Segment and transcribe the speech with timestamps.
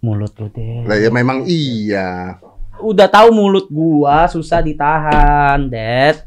[0.00, 0.80] Mulut lu deh.
[0.88, 2.40] Lah ya memang iya.
[2.80, 6.24] Udah tahu mulut gua susah ditahan, Dad.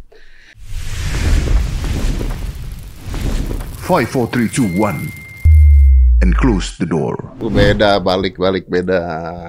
[3.82, 5.09] Five, four, three, two, one,
[6.22, 7.17] and close the door.
[7.42, 9.02] Beda balik-balik beda.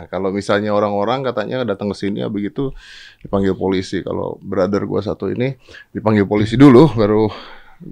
[0.08, 2.72] Kalau misalnya orang-orang katanya datang ke sini ya begitu
[3.20, 4.00] dipanggil polisi.
[4.00, 5.52] Kalau brother gua satu ini
[5.92, 7.28] dipanggil polisi dulu baru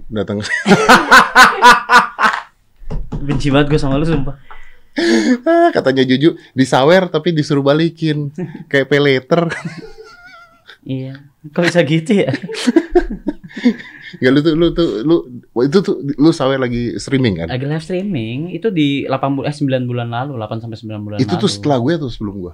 [0.09, 0.73] datang ke sini.
[3.29, 4.62] Benci banget gua sama lu sumpah.
[5.43, 8.29] Ah, Katanya Juju disawer tapi disuruh balikin
[8.67, 9.49] kayak pay later.
[10.83, 11.17] Iya.
[11.45, 12.31] Kok bisa gitu ya?
[14.19, 15.15] Ya lu tuh lu tuh lu
[15.59, 17.47] itu tuh lu sawer lagi streaming kan?
[17.49, 21.17] Lagi live streaming itu di 8 bulan eh 9 bulan lalu, 8 sampai 9 bulan
[21.17, 21.41] Itu lalu.
[21.41, 22.53] tuh setelah gue atau sebelum gue?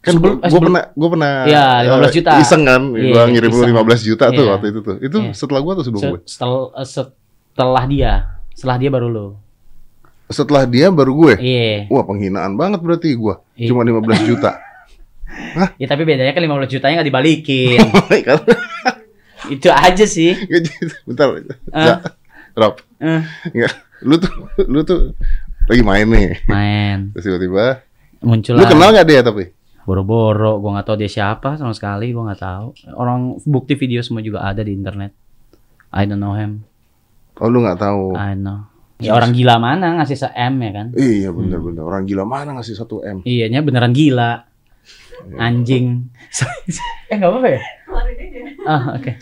[0.00, 2.30] Kan Sebelum- gue eh, sebelum- pernah gue pernah Iya, 15 eh, juta.
[2.38, 3.70] Iseng kan, Iya, gue ngirim lu iseng.
[3.74, 4.50] 15 juta tuh Iya.
[4.54, 4.96] waktu itu tuh.
[4.98, 5.30] Itu Iya.
[5.34, 6.20] setelah gue atau sebelum Se- gue?
[6.24, 8.12] setel, eh, setelah dia.
[8.54, 9.26] Setelah dia baru lo.
[10.26, 11.34] Setelah dia baru gue.
[11.38, 11.86] Iya.
[11.86, 13.34] Wah penghinaan banget berarti gue.
[13.54, 13.70] Iya.
[13.70, 14.58] Cuma 15 juta.
[15.78, 17.80] Ya tapi bedanya kan 15 jutanya nggak dibalikin.
[18.26, 18.40] Kan?
[19.46, 20.34] itu aja sih.
[21.06, 21.38] Bentar.
[21.70, 21.98] Enggak.
[22.56, 22.74] Rob.
[23.54, 23.74] Enggak.
[24.02, 24.32] Lu tuh
[24.66, 25.14] lu tuh
[25.66, 26.46] lagi main nih.
[26.50, 26.98] main.
[27.14, 27.86] Terus tiba-tiba
[28.26, 29.52] Muncul lu kenal gak dia tapi?
[29.86, 32.66] Boro-boro, gua nggak tahu dia siapa sama sekali, gua nggak tahu.
[32.98, 35.14] Orang bukti video semua juga ada di internet.
[35.94, 36.66] I don't know him.
[37.38, 38.18] Oh lu nggak tahu.
[38.18, 38.66] I know.
[38.96, 40.86] Ya orang gila mana ngasih se M ya kan?
[40.96, 43.20] Iya bener-bener orang gila mana ngasih satu m?
[43.28, 44.48] Iya, nya beneran gila.
[45.36, 46.08] Anjing.
[47.12, 47.62] eh nggak apa-apa ya?
[48.64, 49.12] Ah, oke.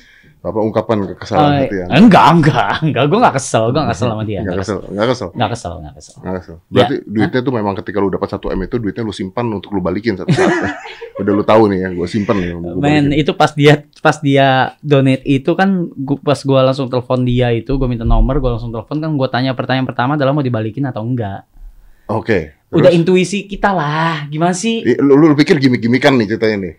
[0.45, 1.87] Apa ungkapan Oh, kekesalan gitu ya?
[1.89, 3.05] enggak, enggak, enggak.
[3.09, 4.41] Gue nggak kesel, gue nggak kesel sama dia.
[4.45, 6.14] Nggak kesel, nggak kesel, Nggak kesel, nggak kesel.
[6.20, 6.56] nggak kesel.
[6.69, 9.81] Berarti duitnya tuh memang ketika lu dapat satu m itu duitnya lu simpan untuk lu
[9.81, 10.53] balikin satu saat.
[11.25, 12.48] Udah lu tahu nih ya, gue simpan nih.
[12.53, 13.05] gua Men, balikin.
[13.17, 17.73] itu pas dia pas dia donate itu kan gua, pas gua langsung telepon dia itu,
[17.75, 21.01] gua minta nomor, gua langsung telepon kan gua tanya pertanyaan pertama adalah mau dibalikin atau
[21.01, 21.48] enggak.
[22.05, 22.53] Oke.
[22.69, 23.01] Udah terus?
[23.01, 24.84] intuisi kita lah, gimana sih?
[24.84, 26.75] I- Lu, lu pikir gimmick-gimmickan nih ceritanya nih?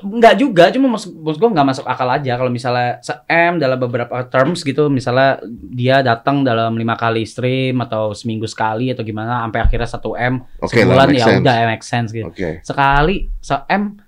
[0.00, 3.76] Enggak juga, cuma maksud, maksud gua nggak masuk akal aja kalau misalnya se M dalam
[3.76, 5.38] beberapa terms gitu, misalnya
[5.70, 10.40] dia datang dalam lima kali stream atau seminggu sekali atau gimana, sampai akhirnya satu M
[10.58, 11.40] Oke, sebulan ya sense.
[11.44, 12.28] udah make sense gitu.
[12.28, 12.64] Oke.
[12.64, 14.00] sekali se M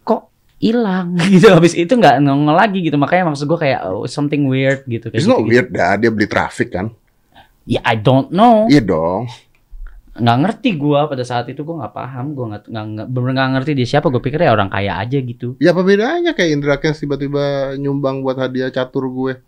[0.00, 0.28] kok
[0.60, 4.84] hilang gitu habis itu nggak nongol lagi gitu makanya maksud gue kayak oh, something weird
[4.84, 6.88] gitu kayak It's not gitu, weird dah, dia beli traffic kan?
[7.64, 9.24] ya I don't know Iya dong.
[10.14, 13.50] Nggak ngerti gue pada saat itu gue nggak paham gue nggak nggak nggak- bener nggak
[13.52, 14.06] ngerti dia siapa.
[14.08, 15.58] Gue pikir ya orang kaya aja gitu.
[15.58, 19.42] Ya apa bedanya kayak Indra Kents tiba-tiba nyumbang buat hadiah catur gue.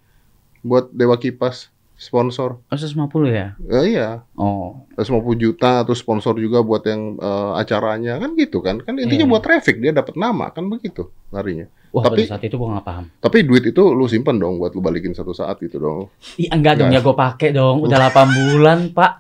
[0.61, 2.59] Buat Dewa Kipas, sponsor.
[2.61, 3.55] oh 150 ya?
[3.63, 4.27] Eh, iya.
[4.35, 4.83] oh.
[4.93, 5.07] 150
[5.37, 8.19] juta atau sponsor juga buat yang eh, acaranya.
[8.19, 8.79] Kan gitu kan?
[8.79, 9.31] Kan intinya Iya.
[9.31, 11.71] buat traffic dia dapat nama kan begitu larinya.
[11.89, 13.05] Wah Tapi- pada saat itu gue nggak paham.
[13.17, 16.11] tapi duit itu lu simpen dong buat lu balikin satu saat gitu dong.
[16.35, 17.01] Iya enggak dong Nggak.
[17.01, 17.77] ya gue pakai dong.
[17.81, 19.13] Udah 8 bulan pak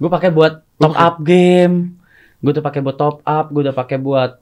[0.00, 2.00] gue pakai buat top up game.
[2.40, 4.40] Gue udah pakai buat top up gue udah pakai buat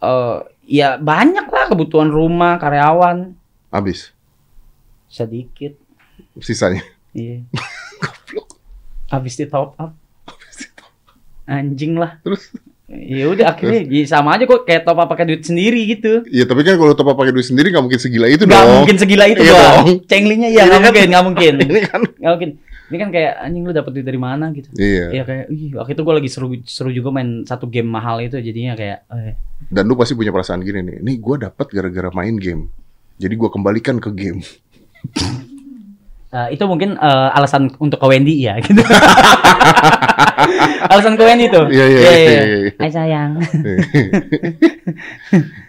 [0.00, 3.34] eh ya banyak lah kebutuhan rumah karyawan.
[3.68, 4.14] Habis?
[5.06, 5.74] Sedikit.
[6.38, 6.86] Sisanya?
[7.10, 7.42] Iya.
[9.12, 9.92] Habis di top up.
[11.44, 12.22] Anjing lah.
[12.22, 12.54] Terus?
[12.86, 16.22] Ya udah akhirnya ya sama aja kok kayak top up pakai duit sendiri gitu.
[16.26, 18.74] Ya tapi kan kalau top up pakai duit sendiri nggak mungkin segila itu nggak dong.
[18.82, 19.86] mungkin segila itu Iya doang dong.
[20.06, 21.52] cenglingnya iya nggak Ini kan- mungkin nggak mungkin.
[21.86, 22.00] Kan?
[22.18, 22.50] Nggak mungkin
[22.90, 24.50] ini kan kayak anjing lu dapet duit dari mana?
[24.50, 24.66] Gitu.
[24.74, 25.06] Iya.
[25.14, 28.34] Iya kayak, ih, waktu itu gue lagi seru seru juga main satu game mahal itu
[28.42, 29.38] jadinya kayak, eh,
[29.70, 32.66] dan lu pasti punya perasaan gini nih nih gue dapat gara-gara main game.
[33.20, 34.40] Jadi gue kembalikan ke game
[36.30, 38.82] eh, itu mungkin eh, alasan untuk ke Wendy ya, gitu.
[40.86, 41.66] alasan ke Wendy tuh.
[41.68, 42.58] Iya, iya, Iya, iya, iya.
[42.66, 42.72] iya.
[42.76, 43.30] Hai sayang.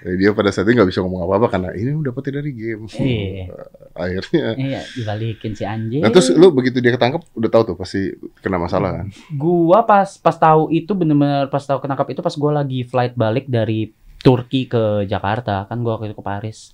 [0.01, 2.89] Eh, dia pada saat itu nggak bisa ngomong apa-apa karena ini udah dapetnya dari game
[2.89, 3.53] Iya.
[4.01, 6.01] akhirnya iya, dibalikin si anjing.
[6.01, 8.09] nah terus lu begitu dia ketangkep udah tahu tuh pasti
[8.41, 12.65] kena masalah kan Gua pas pas tahu itu bener-bener pas tahu kenakap itu pas gua
[12.65, 16.73] lagi flight balik dari Turki ke Jakarta kan gua waktu itu ke Paris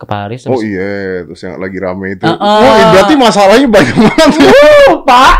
[0.00, 2.24] ke Paris Oh iya, terus yang lagi rame itu.
[2.24, 2.40] Uh-uh.
[2.40, 4.28] Oh, berarti masalahnya banyak banget.
[4.40, 5.34] Uh, Pak.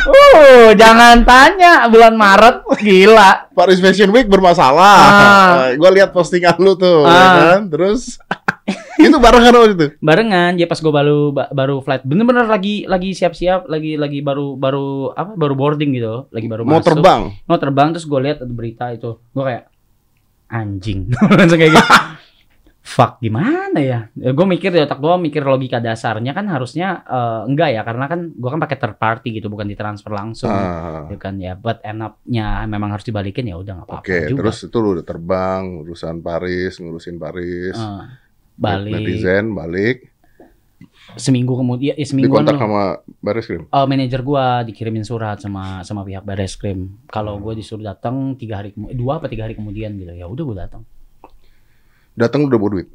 [0.00, 3.52] Uh, jangan tanya bulan Maret gila.
[3.52, 4.96] Paris Fashion Week bermasalah.
[4.96, 5.52] Ah.
[5.72, 7.28] gue lihat postingan lu tuh, ya Ah.
[7.52, 7.68] kan?
[7.68, 8.16] Terus
[8.96, 9.86] itu barengan waktu itu.
[9.98, 14.54] barengan ya pas gue baru ba- baru flight bener-bener lagi lagi siap-siap lagi lagi baru
[14.54, 16.94] baru apa baru boarding gitu lagi baru Mau masuk.
[16.94, 17.20] terbang.
[17.42, 19.64] mau terbang terus gue lihat ada berita itu gue kayak
[20.46, 21.82] anjing langsung kayak gitu
[22.90, 27.70] fuck gimana ya, gue mikir di otak gue mikir logika dasarnya kan harusnya eh, enggak
[27.70, 31.06] ya karena kan gue kan pakai third party gitu bukan ditransfer langsung Ah.
[31.06, 31.54] gitu kan ya.
[31.54, 34.38] But end up-nya memang harus dibalikin ya udah nggak apa-apa Oke, juga.
[34.42, 38.02] terus itu lu udah terbang, urusan Paris, ngurusin Paris, Eh,
[38.56, 38.92] balik.
[38.92, 40.10] netizen balik.
[41.12, 42.82] seminggu kemudian ya Di semingguan kontak sama
[43.18, 43.66] baris krim.
[43.66, 48.58] Eh, manajer gua dikirimin surat sama sama pihak baris krim kalau gua disuruh datang tiga
[48.58, 50.82] hari dua apa tiga hari kemudian gitu ya udah gua datang
[52.12, 52.88] Datang udah bawa duit.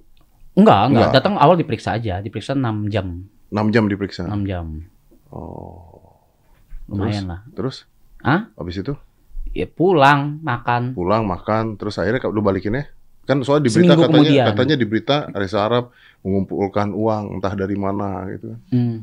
[0.53, 1.11] enggak enggak Enggak.
[1.13, 4.23] datang awal diperiksa aja diperiksa 6 jam 6 jam diperiksa.
[4.25, 4.87] 6 jam
[5.29, 6.15] Oh.
[6.87, 7.83] lumayan lah Terus?
[8.19, 8.47] Hah?
[8.53, 8.93] Habis itu
[9.51, 12.91] ya pulang makan pulang makan terus akhirnya lu balikinnya
[13.23, 14.45] kan soalnya di berita Seminggu katanya kemudian.
[14.47, 15.83] katanya di berita Reza Arab
[16.21, 18.59] mengumpulkan uang entah dari mana gitu kan.
[18.69, 18.97] hmm.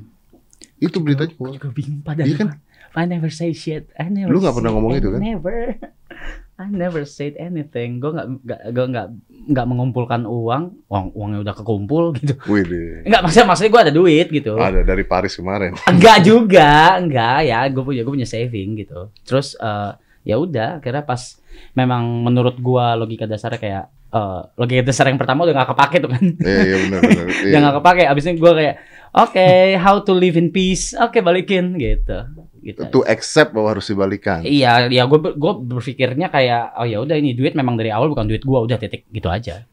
[0.78, 1.30] Itu beritanya.
[1.32, 2.48] Gua juga bingung pada Iya kan?
[2.92, 3.88] I never say shit.
[3.96, 5.20] I never Lu nggak pernah ngomong itu kan?
[5.20, 5.76] Never.
[6.62, 7.98] I never said anything.
[7.98, 9.06] Gue nggak nggak gue nggak
[9.50, 10.86] nggak mengumpulkan uang.
[10.86, 12.36] Uang uangnya udah kekumpul gitu.
[12.46, 13.08] Wih deh.
[13.08, 14.52] Enggak maksudnya maksudnya gue ada duit gitu.
[14.60, 15.74] Ada dari Paris kemarin.
[15.92, 17.64] Enggak juga, enggak ya.
[17.72, 19.08] Gue punya gue punya saving gitu.
[19.24, 19.92] Terus eh,
[20.22, 21.42] ya udah, akhirnya pas
[21.74, 26.10] memang menurut gua logika dasarnya kayak eh, logika dasar yang pertama udah nggak kepake tuh
[26.12, 26.24] kan.
[26.38, 27.26] Iya iya benar benar.
[27.26, 27.48] Iya.
[27.48, 28.02] Udah nggak kepake.
[28.06, 28.76] Abisnya gua kayak
[29.12, 29.48] oke,
[29.80, 30.94] how to live in peace.
[30.96, 32.18] Oke, balikin gitu.
[32.62, 32.78] Gitu.
[32.94, 34.46] To accept bahwa harus dibalikan.
[34.46, 38.30] Iya, ya gue gue berpikirnya kayak oh ya udah ini duit memang dari awal bukan
[38.30, 39.66] duit gua udah titik gitu aja.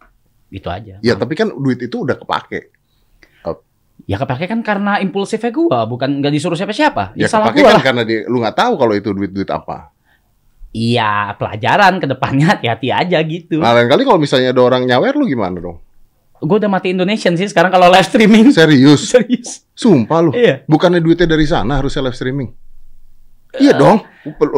[0.49, 0.97] Gitu aja.
[1.05, 2.73] Ya tapi kan duit itu udah kepake.
[4.07, 7.13] Ya kepake kan karena impulsifnya gua, bukan nggak disuruh siapa-siapa.
[7.13, 7.83] Ya, Ya salah kepake gua kan lah.
[7.85, 9.93] karena dia, lu nggak tahu kalau itu duit-duit apa.
[10.73, 13.61] Iya, pelajaran ke depannya hati-hati aja gitu.
[13.61, 15.77] Nah lain kali kalau misalnya ada orang nyawer lu gimana dong?
[16.39, 18.49] Gue udah mati Indonesian sih sekarang kalau live streaming.
[18.55, 19.03] Serius?
[19.13, 19.67] Serius.
[19.75, 20.31] Sumpah lu.
[20.31, 20.63] Iya.
[20.65, 22.49] Bukannya duitnya dari sana harusnya live streaming?
[23.51, 24.05] Iya dong.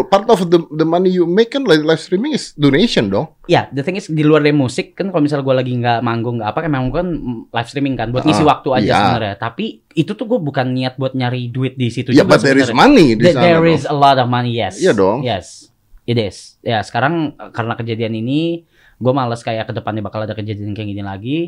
[0.06, 3.32] Part of the the money you make kan live live streaming is donation dong.
[3.48, 6.44] Ya, the thing is di luar dari musik kan kalau misalnya gue lagi nggak manggung
[6.44, 7.08] nggak apa kan memang kan
[7.48, 8.96] live streaming kan buat ngisi Ah, waktu aja iya.
[9.00, 9.36] sebenarnya.
[9.40, 12.68] Tapi itu tuh gue bukan niat buat nyari duit di situ juga but there is
[12.76, 13.44] money di There- sana.
[13.48, 13.72] There dong.
[13.72, 14.76] is a lot of money, yes.
[14.76, 15.24] Iya dong.
[15.24, 15.72] Yes,
[16.04, 16.60] it is.
[16.60, 18.68] Ya sekarang eh, karena kejadian ini,
[19.00, 21.40] gue males kayak ke depannya bakal ada kejadian kayak gini lagi.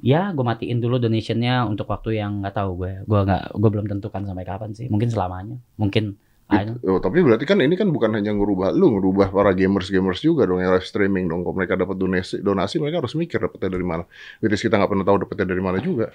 [0.00, 3.04] Ya, gue matiin dulu donationnya untuk waktu yang nggak tahu gue.
[3.06, 4.90] Gue nggak, gue belum tentukan sampai kapan sih.
[4.90, 5.54] Mungkin selamanya.
[5.78, 6.18] Mungkin.
[6.50, 10.18] I don't- Oh, tapi berarti kan ini kan bukan hanya ngerubah lu, ngerubah para gamers-gamers
[10.18, 11.46] juga dong yang live streaming dong.
[11.46, 14.02] Kalau mereka dapat donasi, donasi mereka harus mikir dapetnya dari mana.
[14.42, 16.10] Which kita nggak pernah tahu dapetnya dari mana juga.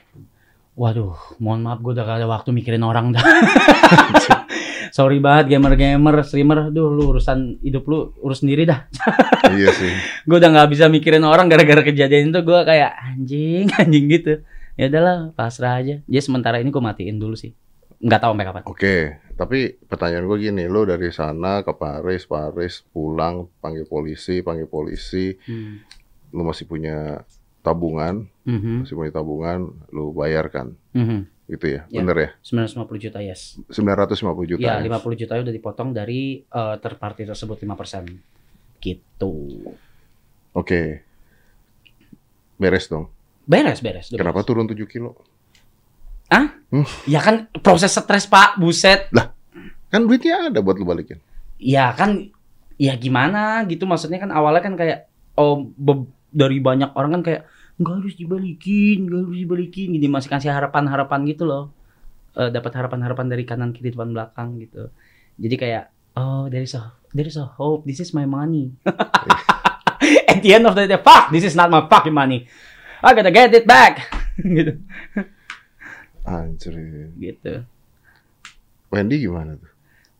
[0.76, 3.24] Waduh, mohon maaf gue udah gak ada waktu mikirin orang dah.
[4.96, 8.88] Sorry banget gamer-gamer, streamer, duh lu urusan hidup lu urus sendiri dah.
[9.56, 9.92] iya sih.
[10.24, 14.34] gue udah nggak bisa mikirin orang gara-gara kejadian itu gue kayak anjing, anjing gitu.
[14.76, 16.04] Ya udahlah, pasrah aja.
[16.04, 17.56] Jadi sementara ini gue matiin dulu sih.
[18.06, 18.64] Nggak tahu sampai kapan.
[18.70, 18.96] Oke,
[19.34, 25.34] tapi pertanyaan gue gini, lo dari sana ke Paris, Paris pulang, panggil polisi, panggil polisi,
[25.50, 25.82] Hmm.
[26.30, 27.26] lu masih punya
[27.60, 31.26] tabungan, Mhm, masih punya tabungan, lu bayarkan, mhm.
[31.50, 31.98] gitu ya, Ya.
[31.98, 32.30] bener ya?
[32.46, 33.58] 950 juta yes.
[33.74, 34.62] 950 juta.
[34.62, 34.86] Ya, ya?
[34.86, 38.06] 50 juta udah dipotong dari eh, third party tersebut 5%.
[38.78, 39.66] Gitu.
[40.54, 41.02] Oke,
[42.56, 43.10] beres dong.
[43.46, 44.14] Beres, beres.
[44.14, 44.48] Kenapa beres.
[44.48, 45.18] turun 7 kilo?
[47.08, 49.08] Ya kan proses stres pak, buset.
[49.94, 51.22] Kan duitnya ada buat lu balikin.
[51.62, 52.30] Ya kan,
[52.76, 55.08] ya gimana gitu maksudnya kan awalnya kan kayak
[55.40, 57.42] oh be- dari banyak orang kan kayak
[57.80, 61.72] nggak harus dibalikin, nggak harus dibalikin, gini masih kasih harapan-harapan gitu loh,
[62.36, 64.92] Eh, dapat harapan-harapan dari kanan kiri depan belakang gitu.
[65.40, 65.84] Jadi kayak
[66.20, 68.76] oh there is a there is a hope, this is my money.
[70.32, 72.44] At the end of the day, fuck, this is not my fucking money.
[73.00, 74.12] I gotta get it back.
[74.44, 74.84] gitu,
[76.26, 76.74] Anjir.
[77.16, 77.64] gitu.
[78.90, 79.72] Wendy gimana tuh?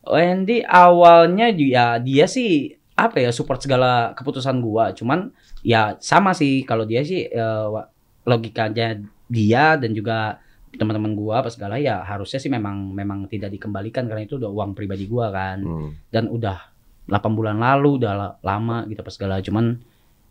[0.06, 5.28] Wendy awalnya ya dia sih apa ya support segala keputusan gua cuman
[5.60, 7.26] ya sama sih kalau dia sih
[7.68, 7.90] wa-
[8.24, 10.38] logikanya dia dan juga
[10.72, 14.72] teman-teman gua apa segala ya harusnya sih memang memang tidak dikembalikan karena itu udah uang
[14.72, 15.90] pribadi gua kan Hmm.
[16.08, 16.70] dan udah
[17.04, 19.78] 8 bulan lalu udah la- lama gitu apa segala cuman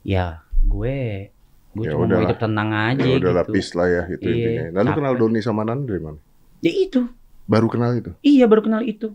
[0.01, 1.29] ya gue
[1.75, 2.23] gue Ya cuma mau udahlah.
[2.23, 4.63] hidup tenang aja Ya udah gitu lapis lah ya itu Iya, intinya.
[4.73, 4.97] Lalu capek.
[4.97, 6.19] kenal Doni sama Nan dari mana?
[6.59, 7.01] ya itu
[7.45, 8.11] Baru kenal itu.
[8.21, 9.11] iya baru kenal itu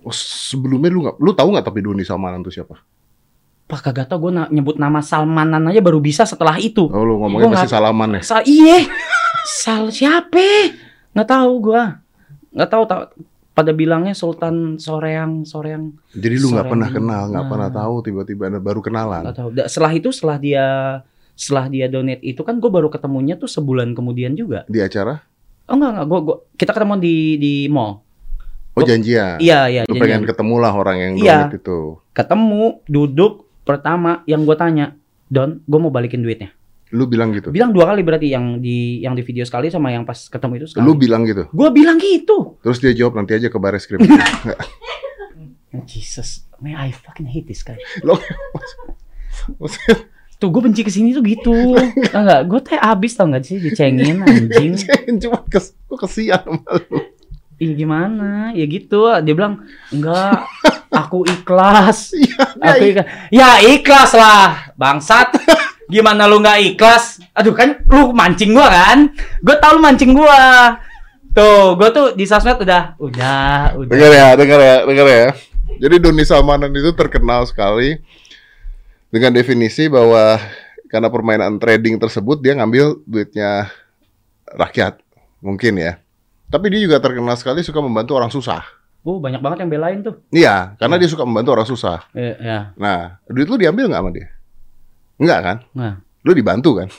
[0.00, 2.78] Oh, sebelumnya lu nggak, lu tahu nggak tapi Doni sama Nan itu siapa?
[3.64, 6.86] Pak kagak tau gue na- nyebut nama Salmanan aja baru bisa setelah itu.
[6.86, 8.22] Oh, lu ngomongnya Gua pasti salaman ya.
[8.22, 8.86] Sal iye.
[9.44, 10.70] Sal siapa?
[11.10, 11.98] Nggak tahu gua.
[12.52, 13.02] Nggak tahu tau.
[13.50, 15.98] Pada bilangnya Sultan Soreang Soreang.
[16.12, 16.94] Jadi lu nggak pernah ini.
[16.94, 17.50] kenal, nggak Nah.
[17.50, 19.22] pernah tahu tiba-tiba ada baru kenalan.
[19.24, 19.48] Nggak tahu.
[19.66, 20.66] Setelah itu setelah dia
[21.36, 24.64] setelah dia donate itu kan gue baru ketemunya tuh sebulan kemudian juga.
[24.66, 25.20] Di acara?
[25.66, 28.00] Oh enggak enggak gua, gua kita ketemu di di mall.
[28.72, 29.36] Oh Gua- janjian.
[29.36, 29.80] Iya iya.
[29.82, 30.00] Lu janjian.
[30.00, 31.36] pengen ketemu lah orang yang Iya.
[31.44, 31.78] donate itu.
[32.10, 36.54] ketemu duduk pertama yang gue tanya Don, gue mau balikin duitnya.
[36.88, 37.50] Lu bilang gitu.
[37.50, 40.66] Bilang dua kali berarti yang di yang di video sekali sama yang pas ketemu itu
[40.70, 40.86] sekali.
[40.86, 41.50] Lu bilang gitu.
[41.50, 42.62] Gue bilang gitu.
[42.62, 44.06] Terus dia jawab nanti aja ke baris krim.
[45.84, 47.76] Jesus, man, I fucking hate this guy.
[48.00, 48.16] Lo
[49.60, 51.54] maksudnya Tuh gue benci ke sini tuh gitu.
[52.12, 52.40] Tau nggak?
[52.44, 54.76] Gue teh abis tau nggak sih dicengin anjing.
[55.16, 56.98] cuma kes, Gue kesian sama lu.
[57.56, 58.52] Ih gimana?
[58.52, 59.08] Ya gitu.
[59.24, 60.44] Dia bilang, enggak,
[60.92, 62.12] aku ikhlas.
[62.20, 63.06] Iya, Aku ikhlas.
[63.32, 65.32] Ya ikhlas lah, bangsat.
[65.88, 67.16] Gimana lu nggak ikhlas?
[67.32, 69.08] Aduh kan lu mancing gua kan?
[69.40, 70.76] Gue tau lu mancing gua.
[71.32, 73.92] Tuh, gua tuh di sosmed udah, udah, udah.
[73.92, 75.26] Dengar ya, dengar ya, dengar ya.
[75.76, 78.00] Jadi Doni Salmanan itu terkenal sekali
[79.08, 80.38] dengan definisi bahwa
[80.86, 83.70] karena permainan trading tersebut dia ngambil duitnya
[84.48, 85.02] rakyat,
[85.38, 85.98] mungkin ya.
[86.46, 88.62] Tapi dia juga terkenal sekali suka membantu orang susah.
[89.02, 90.18] Oh, banyak banget yang belain tuh.
[90.30, 92.06] Iya, karena dia suka membantu orang susah.
[92.10, 92.74] Eh, ya.
[92.74, 94.28] Nah, duit lu diambil nggak sama dia?
[95.16, 95.56] Enggak kan?
[95.72, 96.90] Nah, Lu dibantu kan?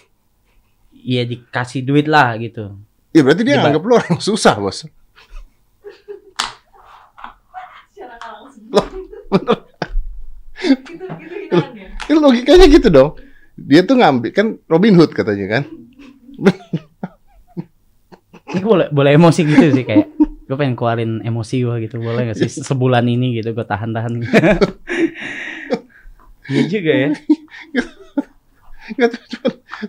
[0.98, 2.76] iya dikasih duit lah gitu.
[3.12, 4.88] Iya berarti dia Diba- nganggap lu orang susah, bos.
[8.68, 8.86] Loh,
[9.32, 9.67] bener.
[12.12, 13.20] Ya, logikanya gitu dong.
[13.60, 15.64] Dia tuh ngambil kan Robin Hood katanya kan.
[18.48, 20.08] Ini boleh boleh emosi gitu sih kayak
[20.48, 22.00] gue pengen keluarin emosi gue gitu.
[22.00, 22.48] Boleh gak sih?
[22.48, 24.14] Sebulan ini gitu gue tahan-tahan.
[26.48, 27.10] Iya juga ya.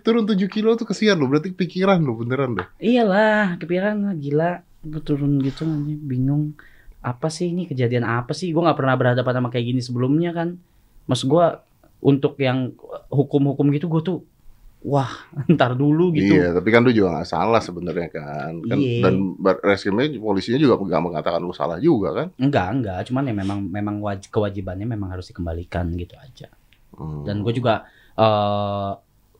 [0.02, 2.66] Turun 7 kilo tuh kesian lo, berarti pikiran lo beneran deh.
[2.82, 4.52] iyalah kepikiran lah gila.
[4.82, 6.58] Gue turun gitu aja bingung.
[6.98, 7.70] Apa sih ini?
[7.70, 8.50] Kejadian apa sih?
[8.50, 10.58] Gue nggak pernah berhadapan sama kayak gini sebelumnya kan.
[11.06, 11.46] Mas gue
[12.00, 12.72] untuk yang
[13.08, 14.18] hukum-hukum gitu gue tuh
[14.80, 15.10] wah
[15.50, 18.62] ntar dulu gitu Iya, tapi kan lu juga nggak salah sebenarnya kan.
[18.62, 19.02] kan Iya.
[19.02, 22.28] Dan reskrimnya polisinya juga nggak mengatakan lu salah juga kan.
[22.36, 26.46] enggak enggak cuman ya memang memang waj- kewajibannya memang harus dikembalikan gitu aja
[26.90, 27.22] Hmm.
[27.22, 28.90] dan gue juga eh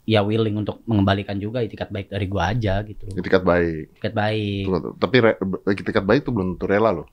[0.06, 3.92] ya willing untuk mengembalikan juga itikat baik dari gue aja gitu Itikat baik.
[3.92, 5.38] itikat baik Tapi re-
[5.68, 7.06] itikat baik tuh belum tentu rela loh.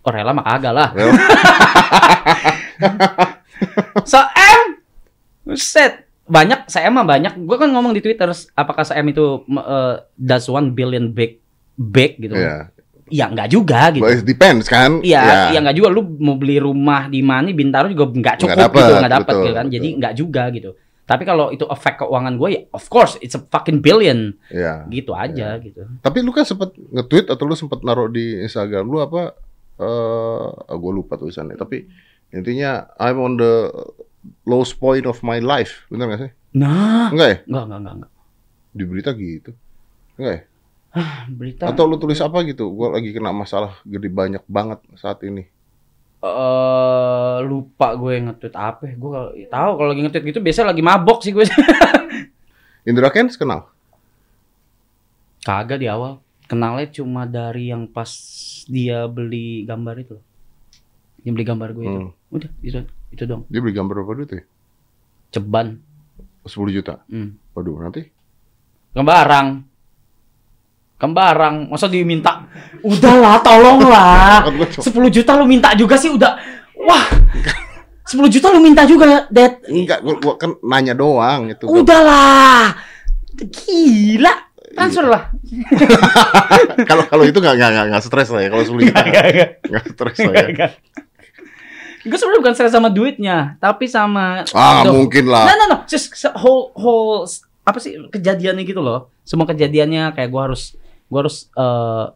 [0.00, 0.88] oh rela mah kagak lah
[4.04, 4.18] so
[5.52, 10.48] set banyak saya mah banyak gue kan ngomong di Twitter apakah SM itu uh, does
[10.48, 11.36] one billion big
[11.76, 12.72] big gitu Iya.
[13.12, 15.04] ya enggak juga gitu But it depends kan.
[15.04, 18.64] Iya, ya nggak juga lu mau beli rumah di mana Bintaro juga nggak cukup Nggak
[18.64, 19.66] dapet, gitu, nggak dapat gitu kan.
[19.68, 20.70] Jadi nggak juga gitu.
[21.04, 24.88] Tapi kalau itu efek keuangan gue ya of course it's a fucking billion Iya.
[24.88, 25.84] gitu aja gitu.
[26.00, 29.36] Tapi lu kan sempet nge-tweet atau lu sempet naruh di Instagram lu apa?
[29.76, 31.60] Eh, gue lupa tulisannya.
[31.60, 31.84] Tapi
[32.32, 33.68] intinya I'm on the
[34.44, 35.84] lowest point of my life.
[35.88, 36.32] Bener gak sih?
[36.54, 37.38] Nah, Enggak ya?
[37.46, 38.10] nggak nggak nggak nggak.
[38.70, 39.50] Di berita gitu.
[40.16, 40.42] Enggak ya?
[41.26, 41.62] Berita.
[41.68, 42.70] Atau lu tulis apa gitu?
[42.70, 45.50] Gue lagi kena masalah gede banyak banget saat ini.
[46.24, 48.82] eh lupa gue nge-tweet apa.
[48.88, 48.94] ya.
[48.96, 51.44] Gue kalau tahu kalau lagi nge-tweet gitu biasanya lagi mabok sih gue.
[52.88, 53.68] Indra Kens kenal?
[55.42, 56.22] Kagak di awal.
[56.44, 58.08] Kenalnya cuma dari yang pas
[58.64, 60.16] dia beli gambar itu.
[61.20, 62.00] Dia beli gambar gue itu.
[62.08, 62.12] Hmm.
[62.30, 62.80] Udah, itu
[63.14, 63.46] itu dong.
[63.46, 64.42] Dia beli gambar berapa duit ya?
[65.30, 65.78] Ceban.
[66.44, 67.00] 10 juta.
[67.08, 67.40] Hmm.
[67.54, 68.04] Waduh, nanti
[68.92, 69.64] Kembarang.
[70.94, 71.66] Kembarang.
[71.66, 72.46] Masa diminta?
[72.82, 74.44] Udahlah, tolonglah.
[74.46, 76.38] Kan gua cuma- 10 juta lu minta juga sih udah.
[76.78, 77.06] Wah.
[78.04, 79.64] 10 juta lu minta juga, Dad.
[79.64, 81.64] enggak, gua, gua kan nanya doang itu.
[81.66, 82.76] Udahlah.
[83.34, 84.34] Gila.
[84.74, 85.30] Transfer lah.
[86.90, 89.02] Kalau kalau itu enggak enggak enggak, enggak stres lah ya kalau 10 juta.
[89.70, 90.68] Enggak stres lah ya.
[92.04, 95.48] Gue sebenarnya bukan stres sama duitnya, tapi sama Ah, the- mungkin No, lah.
[95.50, 95.76] no, no.
[95.84, 97.24] Just se- whole whole
[97.64, 99.08] apa sih kejadiannya gitu loh.
[99.24, 100.76] Semua kejadiannya kayak gua harus
[101.08, 102.06] gua harus eh,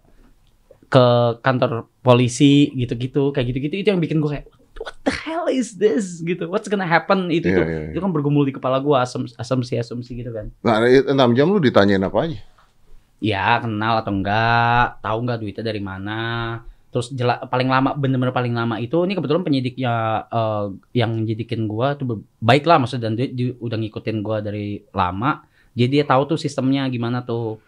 [0.89, 1.07] ke
[1.41, 4.47] kantor polisi gitu-gitu, kayak gitu-gitu itu yang bikin gua kayak
[4.79, 6.47] what the hell is this gitu.
[6.47, 7.65] What's gonna happen itu Iya, tuh.
[7.65, 7.91] iya, iya.
[7.93, 10.53] Itu kan bergumul di kepala gua asum- asumsi-asumsi gitu kan.
[10.61, 12.39] Nah, 6 jam lu ditanyain apa aja?
[13.19, 16.21] Ya, kenal atau enggak, tahu enggak duitnya dari mana.
[16.89, 19.95] Terus jela- paling lama bener-bener paling lama itu ini kebetulan penyidiknya
[20.33, 20.67] eh,
[20.97, 25.45] yang nyidikin gua tuh baik lah maksudnya dan dia, dia udah ngikutin gua dari lama.
[25.77, 27.61] Jadi dia tahu tuh sistemnya gimana tuh.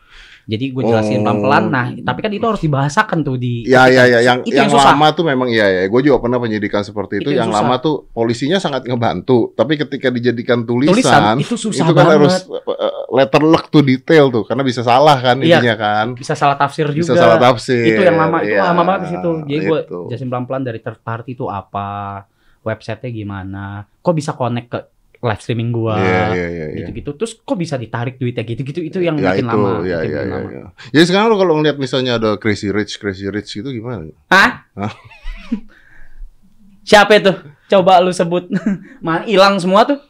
[0.51, 1.25] Jadi gue jelasin Oh.
[1.25, 1.65] pelan-pelan.
[1.65, 4.71] Nah, tapi kan itu harus dibahasakan tuh di Ya ya ya yang Itu yang, yang
[4.73, 4.93] susah.
[4.93, 5.83] lama tuh memang iya ya.
[5.87, 7.23] Gue juga pernah penyidikan seperti itu.
[7.23, 7.63] Itu yang yang susah.
[7.63, 12.17] lama tuh polisinya sangat ngebantu, tapi ketika dijadikan tulisan, tulisan itu susah itu kan banget.
[12.19, 15.63] harus uh, letter luck to detail tuh karena bisa salah kan Iya.
[15.63, 16.07] intinya kan.
[16.13, 17.23] bisa salah tafsir Bisa juga.
[17.23, 17.87] salah tafsir.
[17.87, 19.31] itu yang lama itu Iya, lama banget di situ.
[19.45, 19.99] Jadi gue itu.
[20.09, 21.89] jelasin pelan-pelan dari third party itu apa,
[22.61, 23.65] websitenya gimana,
[23.97, 24.79] kok bisa connect ke
[25.21, 26.01] live streaming gua.
[26.01, 26.67] Iya iya iya.
[26.73, 26.77] iya.
[26.81, 29.99] gitu-gitu terus kok bisa ditarik duitnya gitu-gitu itu yang Ya bikin itu, lama ya, ya,
[30.01, 30.49] bikin ya, lama.
[30.49, 30.65] ya.
[30.97, 34.09] Jadi sekarang lo kalau ngeliat misalnya ada crazy rich, crazy rich gitu gimana?
[34.33, 34.65] Hah?
[34.73, 34.93] Hah?
[36.83, 37.31] siapa itu
[37.71, 38.51] coba lu sebut
[39.05, 40.01] mana hilang semua tuh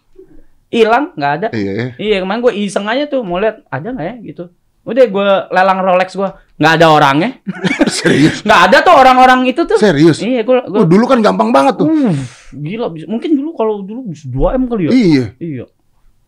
[0.70, 1.86] hilang nggak ada Iya, ya.
[1.98, 4.44] iya kemarin gue iseng aja tuh mau lihat ada nggak ya gitu
[4.80, 7.30] udah gue lelang Rolex gue nggak ada orangnya
[8.00, 10.20] serius, nggak ada tuh orang-orang itu tuh serius.
[10.20, 11.88] iya gue Oh, dulu kan gampang banget tuh.
[11.88, 12.12] uh,
[12.50, 15.64] gila bisa- mungkin dulu kalau dulu bisa 2 m kali ya Iya, iya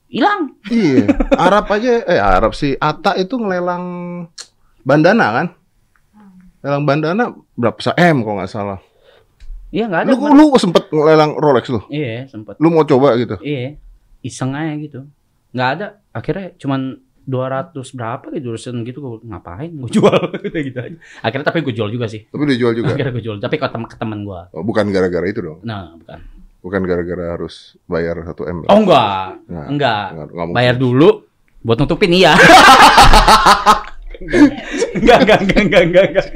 [0.09, 1.09] hilang iya.
[1.49, 2.77] Arab aja, eh Arab sih.
[2.77, 3.85] Ata itu ngelelang
[4.83, 5.47] bandana kan?
[6.61, 8.79] Lelang bandana berapa M kalau nggak salah.
[9.73, 10.11] Iya nggak ada.
[10.13, 11.81] Lu, lu sempet ngelelang Rolex lu.
[11.89, 12.61] Iya sempet.
[12.61, 13.41] Lu mau coba gitu.
[13.41, 13.81] Iya.
[14.21, 15.09] Iseng aja gitu.
[15.51, 15.87] Nggak ada.
[16.13, 20.97] Akhirnya cuman 200 berapa gitu urusan gitu gue ngapain gue jual gitu, gitu aja.
[21.23, 22.27] Akhirnya tapi gue jual juga sih.
[22.27, 22.93] Tapi dijual juga.
[22.95, 23.37] Akhirnya gue jual.
[23.39, 24.41] Tapi ke teman ke teman gue.
[24.51, 25.59] Oh, bukan gara-gara itu dong.
[25.63, 26.19] Nah bukan.
[26.63, 28.59] Bukan gara-gara harus bayar 1 M.
[28.71, 29.43] Oh enggak.
[29.51, 30.07] Nah, Enggak.
[30.15, 30.59] nggak- nggak mungkin.
[30.59, 31.09] Bayar dulu
[31.63, 32.35] buat nutupin iya.
[34.99, 36.27] enggak, enggak, enggak, enggak, enggak, enggak.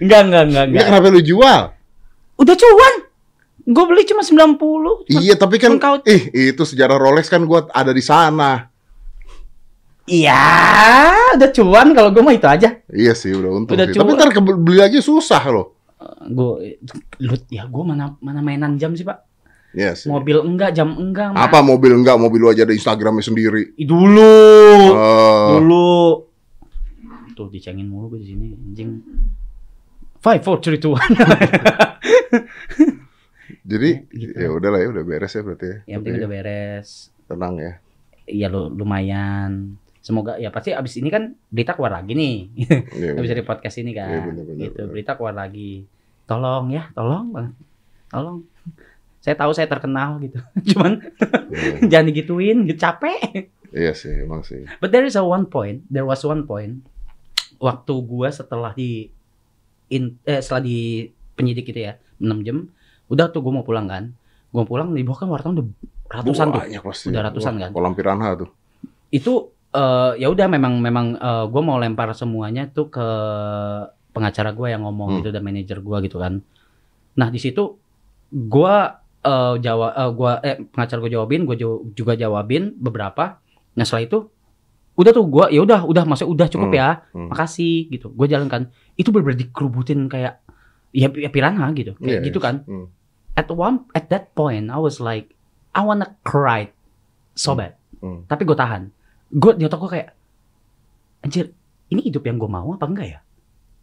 [0.00, 0.84] Enggak, enggak, enggak, enggak.
[0.88, 1.60] kenapa lu jual?
[2.36, 2.94] Udah cuan.
[3.70, 4.56] Gue beli cuma 90.
[5.12, 5.76] Iya, tapi kan
[6.08, 8.66] ih itu sejarah Rolex kan gua ada di sana.
[10.10, 10.42] Iya,
[11.38, 12.82] udah cuan kalau gue mah itu aja.
[12.90, 13.94] Iya sih, udah untung Udah sih.
[13.94, 15.78] Tapi ntar beli lagi susah loh.
[16.26, 16.82] Gue
[17.22, 19.30] lu ya gue mana mana mainan jam sih, Pak?
[19.70, 20.10] Iya sih.
[20.10, 21.30] Mobil enggak, jam enggak.
[21.30, 21.46] Mas.
[21.46, 22.18] Apa mobil enggak?
[22.18, 23.78] Mobil lu aja ada Instagramnya sendiri.
[23.78, 24.34] Ih, Dulu.
[24.98, 25.94] Eh, Dulu.
[27.38, 28.90] Tuh dicengin mulu gue di sini anjing.
[30.20, 31.00] Five, four, three, two, one.
[33.70, 34.34] jadi gitu.
[34.36, 35.78] ya udah lah ya, udah beres ya berarti ya.
[35.86, 36.88] Yang penting udah beres.
[37.30, 37.72] tenang ya.
[38.26, 39.78] Iya lu lumayan.
[40.00, 42.36] Semoga ya pasti abis ini kan berita keluar lagi nih.
[42.56, 44.08] Iya, Abis dari podcast ini kan.
[44.08, 44.80] Iya, bener, bener, gitu.
[44.80, 44.92] bener.
[44.96, 45.84] Berita keluar lagi.
[46.24, 47.52] Tolong ya, tolong.
[48.08, 48.38] Tolong.
[49.20, 50.40] Saya tahu saya terkenal gitu.
[50.72, 51.04] Cuman
[51.52, 51.84] iya.
[51.92, 53.52] jangan digituin, gitu capek.
[53.70, 54.64] Iya sih, emang sih.
[54.80, 56.80] But there is a one point, there was one point
[57.60, 59.12] waktu gua setelah di
[59.92, 62.72] in, eh, setelah di penyidik itu ya 6 jam,
[63.12, 64.16] udah tuh gua mau pulang kan.
[64.48, 65.66] Gua mau pulang di bawah kan wartawan udah
[66.08, 66.60] ratusan tuh.
[66.64, 67.06] Banyak pasti.
[67.12, 67.70] Udah ratusan kan?
[67.76, 68.50] Kolam piranha tuh.
[69.12, 73.06] Itu eh, ya udah memang memang eh, gua mau lempar semuanya tuh ke
[74.10, 75.18] pengacara gua yang ngomong Hmm.
[75.20, 76.42] gitu dan manajer gua gitu kan.
[77.12, 77.78] Nah, di situ
[78.30, 83.38] gua eh jawab eh, gua eh pengacara gua jawabin, jaw- juga jawabin beberapa.
[83.72, 84.18] Nah, setelah itu
[84.96, 86.88] udah tuh gua ya udah udah maksudnya udah cukup Hmm, ya.
[87.10, 87.28] hmm.
[87.30, 88.06] Makasih gitu.
[88.10, 88.62] Gua jalan kan.
[88.94, 90.40] Itu bener-bener dikerubutin kayak
[90.90, 91.94] ya, ya piranha gitu.
[91.96, 92.64] Kayak Iya, gitu kan.
[92.64, 92.90] Hmm.
[93.32, 95.30] At one at that point I was like
[95.70, 96.74] I wanna cry
[97.32, 97.78] so bad.
[98.00, 98.26] Hmm.
[98.26, 98.90] Tapi gue tahan.
[99.30, 100.08] Gue di otak gue kayak
[101.22, 101.54] anjir,
[101.90, 103.20] ini hidup yang gue mau apa enggak ya?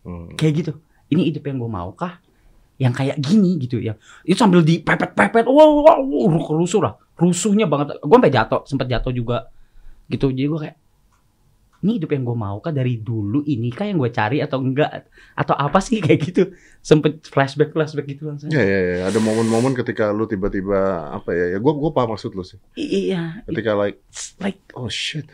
[0.03, 0.35] Hmm.
[0.35, 0.71] Kayak gitu.
[1.07, 2.19] Ini hidup yang gue mau kah?
[2.77, 3.95] Yang kayak gini gitu ya.
[4.27, 5.47] Itu sambil dipepet-pepet.
[5.47, 6.93] Wow, wow, wow, rusuh lah.
[7.15, 7.97] Rusuhnya banget.
[8.03, 9.49] Gue sampai jatuh, sempat jatuh juga.
[10.11, 10.29] Gitu.
[10.31, 10.77] Jadi gue kayak
[11.77, 15.07] ini hidup yang gue mau kah dari dulu ini kah yang gue cari atau enggak
[15.33, 16.43] atau apa sih kayak gitu
[16.81, 18.97] sempet flashback flashback gitu langsung Ya, ya, ya.
[19.11, 21.53] Ada momen-momen ketika lu tiba-tiba apa ya?
[21.53, 22.57] Ya, gue gue paham maksud lu sih.
[22.73, 23.99] iya Ketika like,
[24.39, 25.27] like oh shit,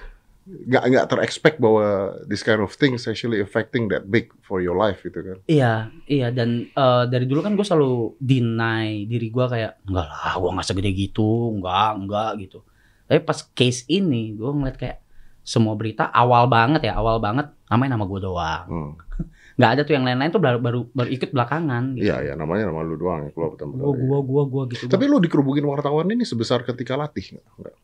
[0.44, 5.00] nggak nggak terexpect bahwa this kind of things actually affecting that big for your life
[5.00, 5.38] gitu kan?
[5.48, 10.36] Iya, iya dan eh, dari dulu kan gue selalu deny diri gue kayak enggak lah,
[10.36, 12.60] gue nggak segede gitu, enggak, enggak gitu.
[13.04, 14.98] Tapi pas case ini gue ngeliat kayak
[15.44, 18.66] semua berita awal banget ya, awal banget namanya nama gue doang.
[18.68, 18.92] Hmm.
[19.60, 21.94] Nggak ada tuh yang lain-lain tuh baru baru, baru ikut belakangan.
[21.94, 22.10] Gitu.
[22.10, 24.90] Iya, ya namanya nama lu doang ya keluar pertama Gua, gua, gua, gua gitu.
[24.90, 27.46] Tapi lu dikerubungin wartawan ini sebesar ketika latih nggak?
[27.62, 27.76] Nggak,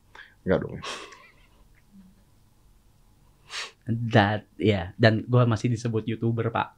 [0.48, 0.84] nggak dong ya?
[3.90, 4.94] That, ya.
[5.02, 6.78] Dan gue masih disebut youtuber pak.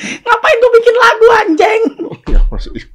[0.00, 1.82] Ngapain gue bikin lagu anjing?
[2.32, 2.88] ya maksudnya.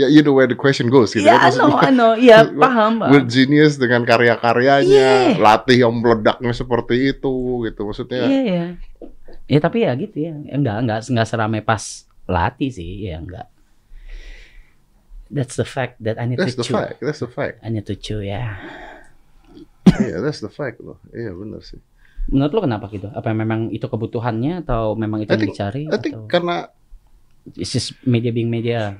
[0.00, 1.44] Ya, you know where the question goes gitu Iya, kan?
[1.44, 2.10] I know, Maksudnya, I know.
[2.16, 3.10] Iya, Gua- paham, Bang.
[3.10, 5.36] We're genius dengan karya-karyanya, Iya.
[5.36, 7.34] latih yang meledaknya seperti itu
[7.64, 8.24] gitu maksudnya.
[8.24, 8.64] Iya, iya.
[9.44, 10.32] Ya tapi ya gitu ya.
[10.48, 11.82] Enggak, enggak, enggak seramai pas
[12.24, 13.50] latih sih, ya enggak.
[15.28, 16.74] That's the fact that I need That's to the chew.
[16.74, 17.62] fact, that's the fact.
[17.62, 18.58] I need to chew ya.
[19.86, 20.98] Iya, that's the fact loh.
[21.10, 21.78] Iya benar sih.
[22.26, 23.10] Menurut lo kenapa gitu?
[23.10, 26.56] Apa memang itu kebutuhannya atau memang itu I yang think- dicari I think atau karena
[27.54, 28.98] it's just media being media?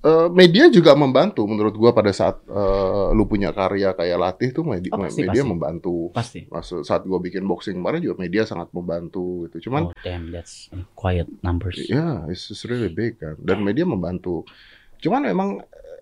[0.00, 4.64] Eh, media juga membantu menurut gua pada saat eh, lu punya karya kayak latih tuh
[4.64, 5.50] media, Oh, pasti, media pasti.
[5.52, 5.94] membantu.
[6.10, 6.40] Pasti.
[6.48, 9.70] Maksud saat gua bikin boxing kemarin juga media sangat membantu gitu.
[9.70, 11.76] Cuman oh damn, that's quiet numbers.
[11.86, 13.36] Ya, it's just really big kan.
[13.40, 14.48] Dan media membantu.
[14.98, 16.00] Cuman memang eh,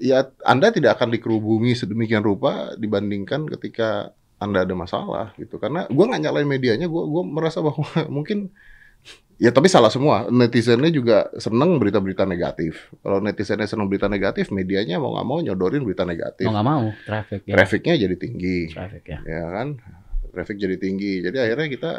[0.00, 5.60] ya Anda tidak akan dikerubungi sedemikian rupa dibandingkan ketika Anda ada masalah gitu.
[5.60, 7.84] Karena gua nggak nyalain medianya, gua gua merasa bahwa
[8.16, 8.48] mungkin
[9.40, 10.28] ya tapi salah semua.
[10.28, 12.92] Netizennya juga seneng berita-berita negatif.
[13.00, 16.44] Kalau netizennya seneng berita negatif, medianya mau nggak mau nyodorin berita negatif.
[16.44, 17.54] Mau nggak mau traffic ya.
[17.56, 19.18] Trafficnya jadi tinggi Traffic ya.
[19.24, 19.68] ya kan
[20.30, 21.92] traffic jadi tinggi jadi akhirnya kita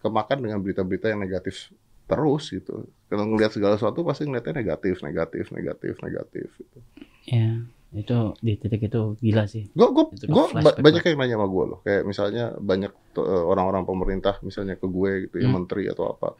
[0.00, 1.70] kemakan dengan berita-berita yang negatif
[2.06, 6.78] terus gitu kalau ngelihat segala sesuatu pasti ngeliatnya negatif negatif negatif negatif gitu.
[7.26, 9.70] Ya, itu di titik itu gila sih.
[9.70, 10.44] gue gue gue
[10.76, 15.28] banyak yang nanya sama gue loh kayak misalnya banyak eh, orang-orang pemerintah misalnya ke gue
[15.28, 15.54] gitu ya Hmm.
[15.54, 16.34] menteri atau apa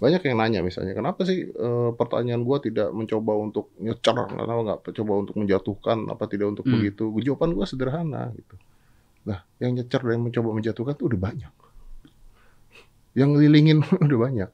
[0.00, 4.80] banyak yang nanya misalnya kenapa sih eh, pertanyaan gue tidak mencoba untuk nyecer kenapa nggak
[4.90, 6.74] coba untuk menjatuhkan apa tidak untuk Hmm.
[6.74, 8.56] begitu jawaban gue sederhana gitu
[9.20, 11.52] nah yang nyecer dan mencoba menjatuhkan tuh udah banyak
[13.12, 14.50] yang ngelilingin udah banyak.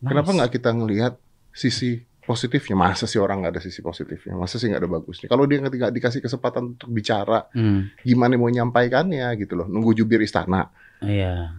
[0.00, 0.36] Kenapa Nice.
[0.36, 1.14] nggak kita ngelihat
[1.52, 2.78] sisi positifnya?
[2.78, 4.38] Masa sih orang nggak ada sisi positifnya?
[4.38, 5.26] Masa sih nggak ada bagusnya?
[5.26, 9.66] Kalau dia nggak dikasih kesempatan untuk bicara, Hmm, gimana mau nyampaikannya gitu loh?
[9.66, 10.70] Nunggu jubir istana,
[11.02, 11.58] iya.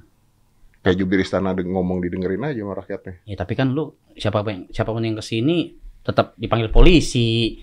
[0.79, 3.13] kayak jubir istana ngomong didengerin aja sama rakyatnya.
[3.27, 4.39] Ya tapi kan lu siapa
[4.71, 7.59] siapa pun yang ke sini tetap dipanggil polisi.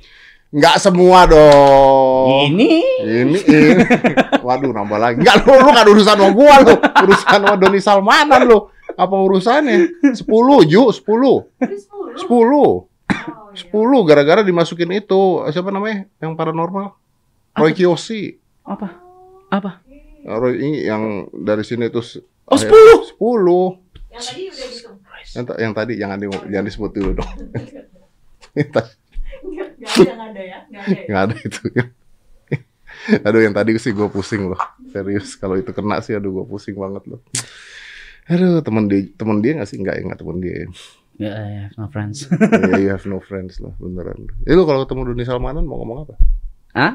[0.49, 2.49] Nggak semua dong.
[2.49, 2.73] Ini
[3.05, 3.85] Ini, ini.
[4.49, 5.21] waduh nambah lagi.
[5.21, 8.59] Nggak lu, lu kan urusan sama gua lu, urusan sama Doni Salmanan lu.
[8.97, 10.09] Apa urusannya?
[10.17, 10.25] 10
[10.73, 11.05] Ju, 10.
[11.61, 11.85] Terus
[12.25, 12.25] 10.
[12.25, 12.88] 10.
[13.31, 13.61] Oh, iya.
[13.61, 16.95] 10 gara-gara dimasukin itu siapa namanya yang paranormal
[17.55, 19.01] Roy Kiyoshi apa?
[19.49, 19.81] Apa?
[20.23, 22.73] Roy ini yang dari sini s- Oh, akhir-
[23.13, 24.91] 10 Yang tadi udah gitu.
[25.29, 27.29] yang, yang tadi jangan di, jangan disebut dulu dong
[28.59, 30.59] enggak ada, enggak ada ya.
[30.65, 30.91] Enggak ada.
[30.91, 31.05] ya?
[31.05, 31.61] nggak ada itu
[33.27, 36.75] aduh yang tadi sih gue pusing loh serius kalau itu kena sih aduh gue pusing
[36.75, 37.21] banget loh
[38.27, 40.67] aduh temen dia temen dia nggak sih nggak ya nggak temen dia Ya,
[41.19, 42.31] ya, no friends.
[42.71, 45.99] ya you have no friends lah beneran eh lu kalau ketemu Doni Salmanan mau ngomong
[46.07, 46.15] apa
[46.73, 46.93] Hah?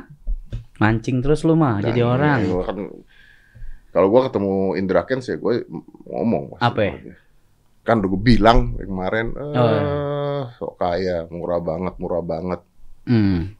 [0.79, 2.39] Mancing terus lu mah jadi Dan, orang.
[2.39, 2.77] ya, gua kan,
[3.91, 5.67] kalau gua ketemu Indra Kents ya gue
[6.07, 6.93] ngomong pasti Apa ya?
[7.83, 9.83] Kan udah gue bilang kemarin, eh, Oh, iya.
[10.55, 12.63] sok kaya, murah banget, murah banget.
[13.03, 13.51] Hmm.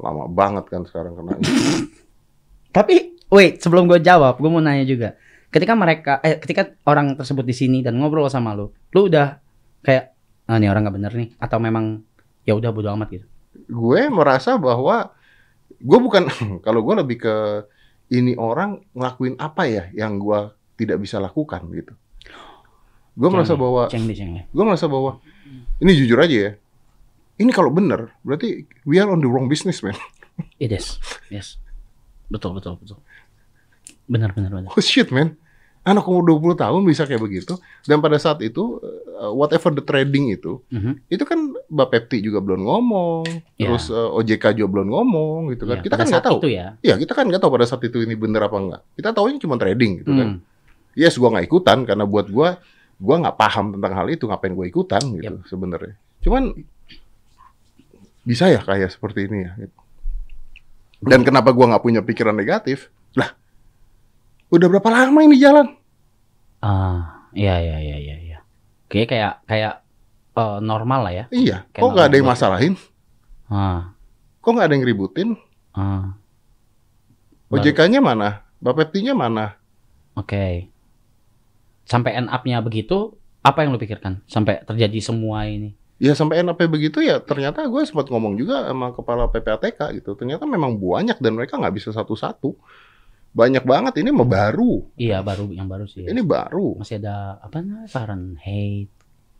[0.00, 1.36] Lama banget kan sekarang kena.
[2.76, 5.12] Tapi wait, sebelum gue jawab, gue mau nanya juga.
[5.52, 9.43] Ketika mereka eh ketika orang tersebut di sini dan ngobrol sama lu, lu udah
[9.84, 10.16] kayak
[10.48, 12.00] ah nih orang nggak bener nih atau memang
[12.44, 13.26] ya udah bodo amat gitu.
[13.54, 15.14] gue merasa bahwa
[15.80, 16.22] gue bukan,
[16.66, 17.34] kalau gue lebih ke
[18.12, 21.94] ini orang ngelakuin apa ya yang gue tidak bisa lakukan gitu.
[23.14, 25.22] Gue merasa bahwa gue merasa bahwa
[25.78, 26.52] ini jujur aja ya.
[27.34, 29.94] Ini kalau bener berarti we are on the wrong business man.
[30.62, 30.98] It is.
[31.30, 31.62] Yes.
[32.26, 32.98] Betul, betul, betul.
[34.10, 34.70] Benar, benar, benar.
[34.74, 35.38] Oh shit man.
[35.84, 37.60] Anak umur 20 tahun bisa kayak begitu.
[37.84, 38.80] Dan pada saat itu,
[39.14, 40.96] uh, whatever the trading itu, Mhm.
[41.06, 41.36] itu kan
[41.68, 43.28] Mbak Pepti juga belum ngomong.
[43.60, 43.68] Ya.
[43.68, 45.78] Terus uh, OJK juga belum ngomong gitu kan.
[45.78, 46.38] Iya, kita kan nggak tahu.
[46.48, 46.66] ya.
[46.80, 48.80] Iya, kita kan nggak tahu pada saat itu ini bener apa enggak.
[48.96, 50.28] Kita tahunya cuma trading gitu kan.
[50.40, 50.96] Hmm.
[50.96, 52.56] Yes, gua nggak ikutan karena buat gua
[52.96, 56.00] gua nggak paham tentang hal itu, ngapain gua ikutan gitu sebenarnya.
[56.24, 56.56] Cuman
[58.24, 59.52] bisa ya kayak seperti ini ya.
[59.60, 59.76] gitu.
[61.04, 62.88] Dan kenapa gua nggak punya pikiran negatif?
[64.52, 65.66] Udah berapa lama ini jalan?
[66.60, 68.38] Ah, iya, iya, iya, iya, iya.
[68.88, 69.84] Oke, kayak kayak
[70.36, 71.24] eh, normal lah ya.
[71.32, 72.74] Iya, Kayak kok nggak ada yang masalahin?
[73.50, 73.92] Ah,
[74.40, 75.28] Kok nggak ada yang ributin?
[75.74, 76.16] ah.
[77.54, 78.42] OJK-nya mana?
[78.58, 79.54] Bapepti-nya mana?
[80.18, 80.66] Oke.
[81.86, 85.76] Sampai end up-nya begitu, apa yang lu pikirkan sampai terjadi semua ini?
[86.02, 90.18] Ya sampai NAP begitu ya ternyata gue sempat ngomong juga sama kepala PPATK gitu.
[90.18, 92.56] Ternyata memang banyak dan mereka nggak bisa satu-satu.
[93.34, 94.94] Banyak banget ini mah baru.
[94.94, 96.06] Iya, baru yang baru sih.
[96.06, 96.78] Ini baru.
[96.78, 97.90] Masih ada apa namanya?
[97.90, 98.88] Fahrenheit.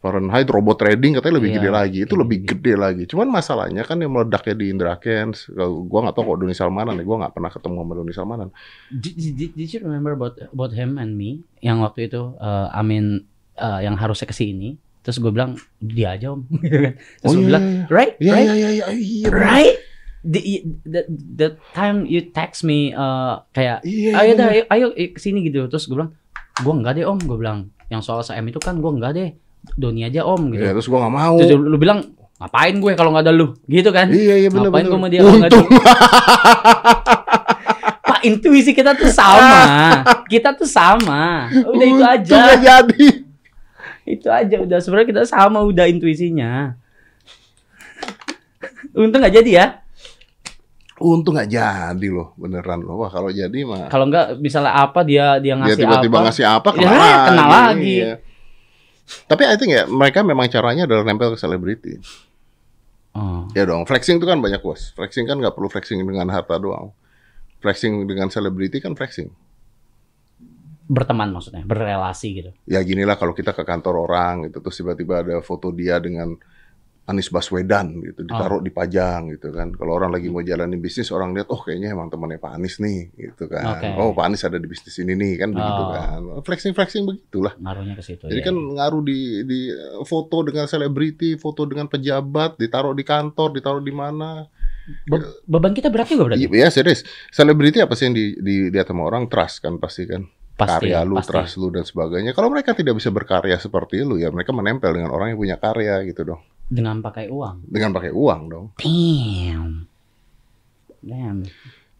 [0.02, 1.98] Fahrenheit robot trading katanya lebih Iya, gede lagi.
[2.04, 2.46] Itu iya, lebih iya.
[2.52, 3.02] gede lagi.
[3.08, 5.48] Cuman masalahnya kan yang meledaknya di Indra Kents.
[5.48, 7.04] Kalau Gua nggak tahu kok Doni Salmanan ya.
[7.06, 8.48] Gua nggak pernah ketemu sama Doni Salmanan.
[8.92, 13.24] Did, did, did you remember about about him and me yang waktu itu eh, Amin
[13.56, 17.36] eh, yang harusnya ke sini terus gue bilang dia aja om gitu kan terus Oh,
[17.36, 18.86] gue iya, bilang iya, right Iya right iya iya iya.
[18.96, 19.76] iya, right
[20.24, 20.40] the,
[20.88, 21.02] the
[21.36, 24.12] the time you text me eh, kayak Iya.
[24.16, 24.62] ayo iya, dah iya.
[24.72, 25.68] ayo, ayo ke sini gitu.
[25.68, 26.16] Terus gue bilang
[26.64, 27.68] gue enggak deh om gue bilang.
[27.92, 29.30] Yang soal SM itu kan gue enggak deh.
[29.76, 30.64] Doni aja om gitu.
[30.64, 31.36] Iya, terus gua nggak mau.
[31.40, 33.52] terus lu, bilang ngapain gue kalau nggak ada lu?
[33.68, 34.08] Gitu kan.
[34.08, 35.60] Iya iya benar ngapain gue sama dia kalau nggak ada.
[38.04, 39.60] Pak intuisi kita tuh sama.
[40.32, 41.52] Kita tuh sama.
[41.52, 42.32] Udah itu aja.
[42.32, 43.08] nggak jadi.
[44.04, 44.78] itu aja udah.
[44.84, 46.76] Sebenarnya kita sama udah intuisinya.
[48.92, 49.83] Untung nggak jadi ya
[51.04, 53.04] Untung nggak jadi loh beneran loh.
[53.04, 53.92] Wah kalau jadi mah.
[53.92, 57.44] kalau nggak misalnya apa dia dia Dia ngasih tiba-tiba apa ngasih apa Ya, kena, kena
[57.44, 57.96] lagi.
[58.00, 58.12] Iya.
[59.28, 62.00] Tapi I think ya mereka memang caranya adalah nempel ke selebriti.
[63.12, 63.44] oh.
[63.52, 64.96] Ya dong, flexing itu kan banyak bos.
[64.96, 66.88] Flexing kan nggak perlu flexing dengan harta doang.
[67.60, 69.28] Flexing dengan selebriti kan flexing.
[70.84, 75.40] berteman maksudnya berrelasi gitu Ya ginilah kalau kita ke kantor orang gitu terus tiba-tiba ada
[75.40, 76.36] foto dia dengan
[77.04, 79.68] Anies Baswedan gitu ditaruh dipajang gitu kan.
[79.70, 83.12] Kalau orang lagi mau jalanin bisnis orang lihat oh kayaknya emang temannya Pak Anies nih
[83.12, 83.76] gitu kan.
[83.76, 83.86] Oke.
[83.94, 85.92] Oh Pak Anies ada di bisnis ini nih kan begitu Oh.
[85.92, 86.20] kan.
[86.40, 87.52] Flexing flexing begitulah.
[87.54, 88.48] ngaruhnya ke situ Jadi ya.
[88.48, 93.84] kan ngaruh di di eh, foto dengan selebriti, foto dengan pejabat, ditaruh di kantor, ditaruh
[93.84, 94.48] di mana.
[95.04, 97.04] Be- beban kita berat juga berarti Iya, serius.
[97.28, 99.28] Selebriti apa sih yang di, di, dilihat sama orang?
[99.28, 100.24] Trust kan pasti kan.
[100.54, 101.34] pasti karya lu, pasti.
[101.34, 102.30] trust lu dan sebagainya.
[102.30, 105.98] Kalau mereka tidak bisa berkarya seperti lu ya mereka menempel dengan orang yang punya karya
[106.06, 106.38] gitu dong.
[106.66, 108.66] Dengan pakai uang Dengan pakai uang dong.
[108.76, 109.84] damn
[111.00, 111.44] damn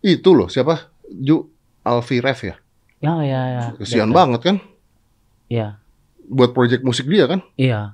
[0.00, 0.92] Itu loh siapa?
[1.07, 1.48] Ju
[1.81, 2.57] Alfi Ref ya.
[3.00, 4.16] ya ya ya Kesian Betul.
[4.16, 4.57] banget kan.
[5.48, 5.68] Iya.
[6.24, 7.44] buat project musik dia kan.
[7.55, 7.92] Iya.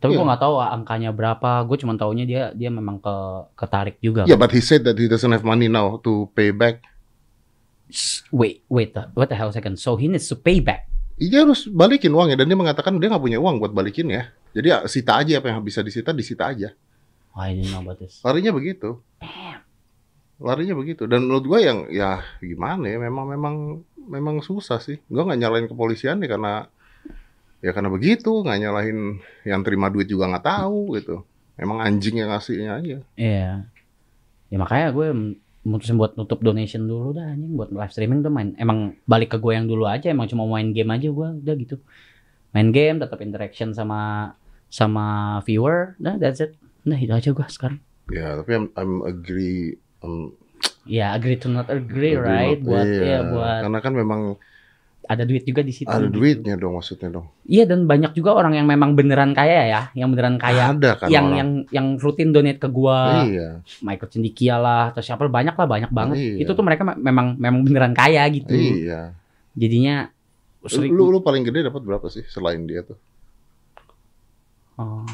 [0.00, 0.18] Tapi Iya.
[0.20, 1.68] gua nggak tahu angkanya berapa.
[1.68, 3.14] Gue cuma taunya dia dia memang ke
[3.52, 4.24] ketarik juga.
[4.24, 6.80] Yeah, but he said that he doesn't have money now to pay back.
[8.28, 9.76] Wait, wait, uh, what the hell second?
[9.76, 10.88] So he needs to pay back.
[11.18, 14.32] Dia harus balikin uangnya dan dia mengatakan dia nggak punya uang buat balikin ya.
[14.56, 16.72] Jadi ya, sita aja apa yang bisa disita disita aja.
[17.36, 18.24] Oh, I didn't know about this.
[18.24, 18.98] Larinya begitu.
[20.38, 21.04] Larinya begitu.
[21.04, 23.54] Dan menurut gua yang ya gimana ya memang memang
[24.08, 24.98] memang susah sih.
[25.06, 26.66] Gua nggak nyalain kepolisian nih karena
[27.58, 31.26] ya karena begitu nggak nyalahin yang terima duit juga nggak tahu gitu.
[31.58, 32.98] Emang anjing yang ngasihnya aja.
[33.18, 33.66] Iya.
[34.48, 35.06] Ya makanya gue
[35.66, 38.54] mutusin buat nutup donation dulu dah anjing buat live streaming tuh main.
[38.56, 41.76] Emang balik ke gue yang dulu aja emang cuma main game aja gue udah gitu.
[42.50, 44.32] Main game tetap interaction sama
[44.66, 45.06] sama
[45.42, 46.56] viewer, dah that's it.
[46.82, 47.78] Nah itu aja gue sekarang.
[48.08, 49.76] Ya tapi I'm, I'm agree.
[50.00, 50.32] um,
[50.84, 52.58] Ya agree to not agree, agree right?
[52.58, 53.04] not- Buat iya.
[53.04, 54.20] ya buat Karena kan memang
[55.04, 55.88] ada duit juga di situ.
[55.88, 56.20] ada gitu.
[56.20, 57.28] duitnya dong maksudnya dong.
[57.42, 60.68] Iya dan banyak juga orang yang memang beneran kaya ya, yang beneran kaya.
[60.70, 61.36] ada kan yang orang.
[61.38, 63.64] yang yang rutin donate ke gua, Iya.
[63.80, 66.16] Michael Cendikia lah, atau siapa banyak lah banyak banget.
[66.20, 66.44] Iya.
[66.44, 68.52] Itu tuh mereka me- memang memang beneran kaya gitu.
[68.52, 69.16] Iya.
[69.56, 70.12] Jadinya
[70.68, 72.96] sering Lu, lu paling gede dapat berapa sih selain dia tuh?
[74.78, 75.04] oh,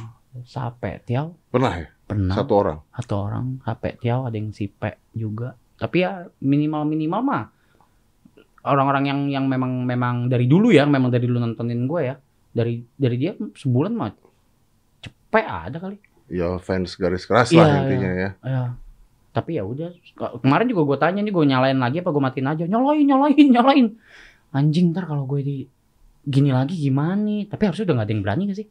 [0.45, 1.89] sape tiao Pernah ya?
[2.05, 2.79] pernah Satu orang.
[2.93, 5.57] satu orang sape tiao ada yang sipe juga.
[5.75, 7.45] Tapi ya minimal minimal mah
[8.63, 12.17] orang-orang yang yang memang memang dari dulu ya, memang dari dulu nontonin gue ya.
[12.55, 14.13] Dari dari dia sebulan mah
[15.01, 15.97] cepet ada kali.
[16.29, 18.31] Ya fans garis keras Iya, lah intinya ya.
[18.41, 18.63] Ya.
[19.35, 19.91] Tapi ya udah.
[20.39, 22.65] Kemarin juga gue tanya nih gue nyalain lagi apa gue matiin aja.
[22.65, 23.87] Nyalain, nyalain, nyalain.
[24.55, 25.57] Anjing ntar kalau gue di
[26.23, 27.51] gini lagi gimana nih?
[27.51, 28.67] Tapi harusnya udah gak ada yang berani gak sih?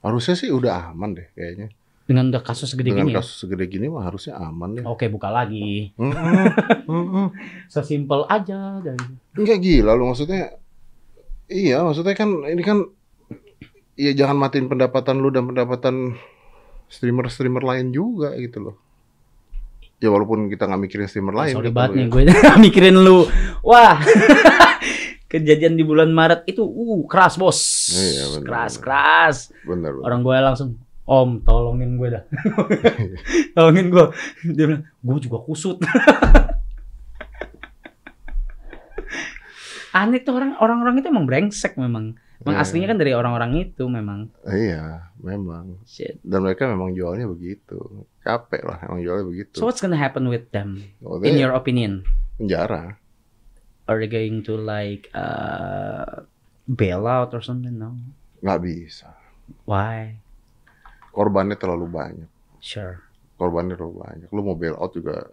[0.00, 1.68] Harusnya sih udah aman deh kayaknya.
[2.08, 3.20] Dengan udah kasus segede Dengan gini ya?
[3.20, 4.84] kasus segede gini mah harusnya aman deh.
[4.88, 5.92] Oke buka lagi.
[7.68, 9.04] Sesimpel aja dari
[9.36, 10.56] Enggak gila lu maksudnya.
[11.48, 12.88] Iya maksudnya kan ini kan.
[13.98, 16.14] Ya jangan matiin pendapatan lu dan pendapatan
[16.88, 18.76] streamer-streamer lain juga gitu loh.
[19.98, 21.52] Ya walaupun kita nggak mikirin streamer lain.
[21.52, 22.12] Sorry kata banget nih ya.
[22.14, 22.22] gue
[22.64, 23.26] mikirin lu.
[23.60, 23.98] Wah.
[25.28, 27.58] Kejadian di bulan Maret itu uh keras bos.
[27.92, 28.82] Iya, bener, keras bener.
[28.82, 29.36] keras.
[29.62, 30.04] Bener, bener.
[30.04, 30.68] Orang gue langsung
[31.04, 32.24] Om tolongin gue dah.
[33.56, 34.04] tolongin gue.
[34.50, 35.80] Dia bilang gue juga kusut.
[39.90, 42.12] Aneh tuh orang orang-orang itu emang brengsek memang.
[42.38, 42.62] Emang Iya.
[42.62, 44.30] aslinya kan dari orang-orang itu memang.
[44.44, 45.80] Iya, memang.
[45.82, 46.20] Shit.
[46.22, 48.06] Dan mereka memang jualnya begitu.
[48.20, 49.58] Capek lah emang jualnya begitu.
[49.58, 52.04] So what's gonna happen with them Oh, in your opinion?
[52.38, 52.94] penjara.
[53.88, 56.28] Are they going to like uh,
[56.68, 57.72] bail out or something?
[57.72, 57.96] No.
[58.44, 59.08] Nggak bisa.
[59.64, 60.20] Why?
[61.16, 62.30] Korbannya terlalu banyak.
[62.60, 63.00] Sure.
[63.40, 64.28] Korbannya terlalu banyak.
[64.28, 65.32] Lu mau bail out juga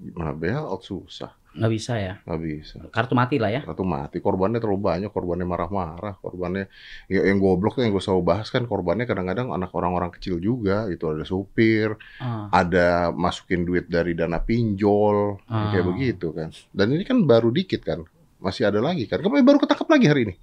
[0.00, 1.30] gimana bail out susah.
[1.58, 2.14] Nggak bisa ya.
[2.22, 2.76] Nggak bisa.
[2.88, 3.60] Kartu mati lah ya.
[3.66, 4.18] Satu mati.
[4.18, 5.10] Korbannya terlalu banyak.
[5.10, 6.14] Korbannya marah-marah.
[6.16, 6.70] Korbannya
[7.06, 10.86] ya, yang goblok yang gue selalu bahas kan korbannya kadang-kadang anak orang-orang kecil juga.
[10.86, 15.74] Itu ada supir, Ah, ada masukin duit dari dana pinjol, Ah.
[15.74, 16.48] kayak begitu kan.
[16.70, 18.06] Dan ini kan baru dikit kan.
[18.38, 19.18] Masih ada lagi kan.
[19.18, 20.34] Kemarin baru ketangkap lagi hari ini.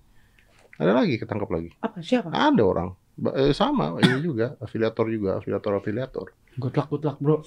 [0.76, 1.72] Ada lagi ketangkap lagi.
[1.80, 2.28] apa siapa?
[2.28, 2.92] Ada orang
[3.32, 6.28] eh, sama ini juga afiliator juga afiliator afiliator.
[6.60, 7.40] Good luck, good luck bro.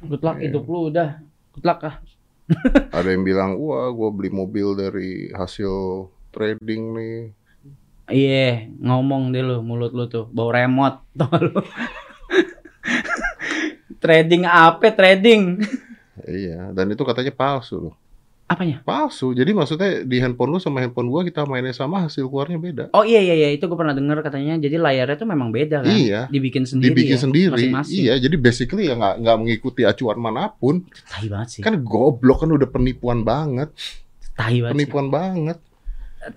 [0.00, 0.48] Good luck Iya.
[0.48, 1.20] hidup lu udah.
[1.52, 2.00] Good luck ah.
[2.96, 7.18] Ada yang bilang wah gue beli mobil dari hasil trading nih.
[8.12, 11.62] Iya, ngomong deh lu mulut lu tuh bau remote tau lu.
[14.02, 15.62] trading apa trading?
[16.26, 18.01] Iya dan itu katanya palsu loh.
[18.52, 18.84] Apanya?
[18.84, 19.32] Palsu.
[19.32, 22.84] Jadi maksudnya di handphone lu sama handphone gua kita mainnya sama hasil keluarnya beda.
[22.92, 24.60] Oh iya iya iya itu gue pernah denger katanya.
[24.60, 25.88] Jadi layarnya tuh memang beda kan?
[25.88, 26.28] Iya.
[26.28, 26.92] Dibikin sendiri.
[26.92, 27.52] Dibikin ya, sendiri.
[27.56, 27.96] Masing-masing.
[27.96, 30.84] Iya jadi basically ya nggak nggak mengikuti acuan mana pun.
[31.08, 31.62] Tai banget sih.
[31.64, 33.72] Kan goblok kan udah penipuan banget.
[34.36, 34.68] Tai banget.
[34.68, 34.76] sih.
[34.76, 35.58] Penipuan banget.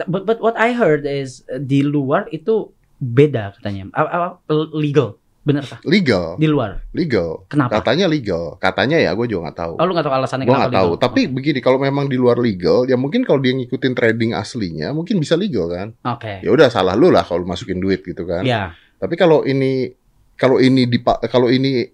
[0.07, 2.71] But but what I heard is uh, di luar itu
[3.03, 3.91] beda katanya.
[4.71, 5.19] Legal?
[5.45, 5.77] Bener kah?
[5.85, 6.41] Legal.
[6.41, 6.81] Di luar.
[6.89, 7.45] Legal.
[7.45, 7.77] Kenapa?
[7.77, 8.57] Katanya legal.
[8.57, 9.73] Katanya ya gue juga nggak tahu.
[9.77, 10.89] Oh lu gak tahu alasannya Gua kenapa nggak tahu.
[10.89, 11.03] legal?
[11.05, 15.21] Tapi begini, kalau memang di luar legal, ya mungkin kalau dia ngikutin trading aslinya, mungkin
[15.21, 15.93] bisa legal kan.
[16.01, 16.41] Oke.
[16.41, 18.41] Ya udah salah lu lah kalau masukin duit gitu kan.
[18.41, 18.73] Ya.
[18.97, 19.93] Tapi kalau ini
[20.33, 20.97] kalau ini di
[21.29, 21.93] kalau ini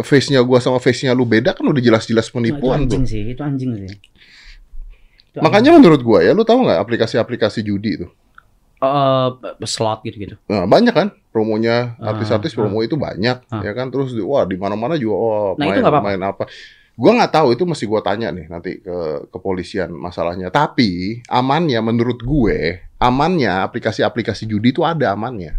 [0.00, 3.10] face-nya gua sama face-nya lu beda kan udah jelas-jelas Nah, itu penipuan anjing tuh.
[3.10, 3.90] sih, itu anjing sih.
[5.26, 8.06] Itu Makanya menurut gua ya, lu tahu nggak aplikasi-aplikasi judi itu?
[8.76, 9.28] Eh,
[9.64, 10.36] slot gitu-gitu.
[10.46, 12.56] Nah, banyak kan promonya Ah, artis-artis ah.
[12.58, 13.60] promo itu banyak Ah.
[13.60, 16.06] ya kan terus di- wah di mana-mana juga oh Nah, main itu nggak apa-apa.
[16.06, 16.44] main apa.
[16.92, 18.96] Gua nggak tahu itu mesti gua tanya nih nanti ke
[19.28, 20.48] kepolisian masalahnya.
[20.48, 22.58] Tapi amannya menurut gue,
[22.96, 25.56] amannya aplikasi-aplikasi judi itu ada amannya.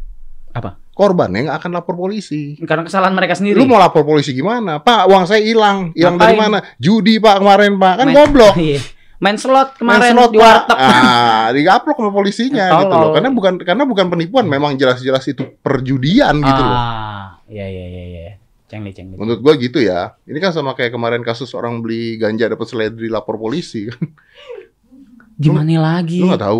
[0.51, 0.81] Apa?
[0.91, 2.57] Korbannya nggak akan lapor polisi.
[2.59, 3.53] Karena kesalahan mereka sendiri.
[3.53, 4.77] Lu mau lapor polisi gimana?
[4.77, 5.93] Pak, uang saya hilang.
[5.93, 6.57] Hilang dari mana?
[6.75, 7.93] Judi, Pak, kemarin, Pak.
[7.95, 8.55] Kan Main- goblok.
[9.17, 10.77] Main slot Main kemarin slot, di warteg.
[10.77, 12.81] Ah, digaplok sama polisinya Tolol.
[12.85, 13.09] gitu loh.
[13.17, 16.77] Karena bukan karena bukan penipuan, memang jelas-jelas itu perjudian gitu loh.
[16.77, 18.21] Ah, iya iya iya iya.
[18.69, 19.17] Cengli cengli.
[19.17, 20.13] Menurut gua gitu ya.
[20.29, 23.97] Ini kan sama kayak kemarin kasus orang beli ganja dapat seledri lapor polisi kan.
[25.41, 26.21] Gimana lagi?
[26.21, 26.59] Lu nggak tahu?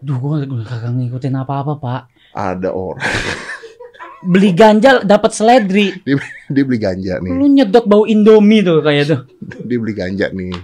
[0.00, 2.02] Duh, gua, gua kagak ngikutin apa-apa, Pak.
[2.32, 3.04] Ada orang
[4.32, 5.92] Beli ganja dapat seledri.
[6.46, 7.34] dia beli ganja nih.
[7.34, 9.20] Lu nyedot bau Indomie tuh kayak tuh.
[9.66, 10.54] Dia beli ganja nih.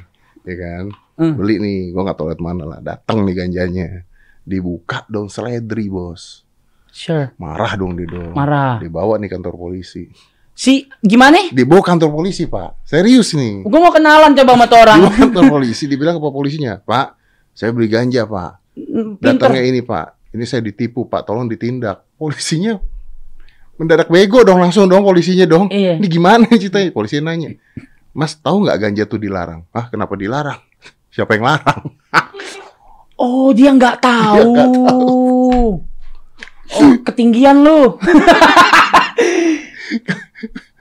[0.46, 0.84] Ya kan?
[1.18, 1.34] Hmm.
[1.34, 2.78] Beli nih, gua nggak tahu liat mana lah.
[2.78, 4.06] Datang nih ganjanya.
[4.46, 6.46] Dibuka dong seledri, Bos.
[6.94, 7.34] Sure.
[7.36, 8.32] Marah dong dia dong.
[8.32, 8.78] Marah.
[8.78, 10.06] Dibawa nih kantor polisi.
[10.54, 11.50] Si gimana?
[11.50, 12.86] Dibawa kantor polisi, Pak.
[12.86, 13.66] Serius nih.
[13.66, 14.98] Gua mau kenalan coba sama tuh orang.
[15.02, 17.06] Dibawa kantor polisi, dibilang ke pak polisinya, Pak,
[17.52, 18.52] saya beli ganja, Pak.
[19.18, 19.18] Pinter.
[19.34, 20.32] Datangnya ini, Pak.
[20.32, 21.26] Ini saya ditipu, Pak.
[21.26, 22.06] Tolong ditindak.
[22.14, 22.78] Polisinya
[23.78, 25.70] mendadak bego dong langsung dong polisinya dong.
[25.70, 25.96] Iya.
[25.96, 26.90] Ini gimana ceritanya?
[26.90, 27.54] Polisi nanya,
[28.10, 29.62] Mas tahu nggak ganja tuh dilarang?
[29.70, 30.58] Ah, kenapa dilarang?
[31.08, 31.82] Siapa yang larang?
[33.18, 34.54] Oh, dia nggak tahu.
[34.54, 34.94] Dia nggak
[36.70, 37.98] Oh, ketinggian lu.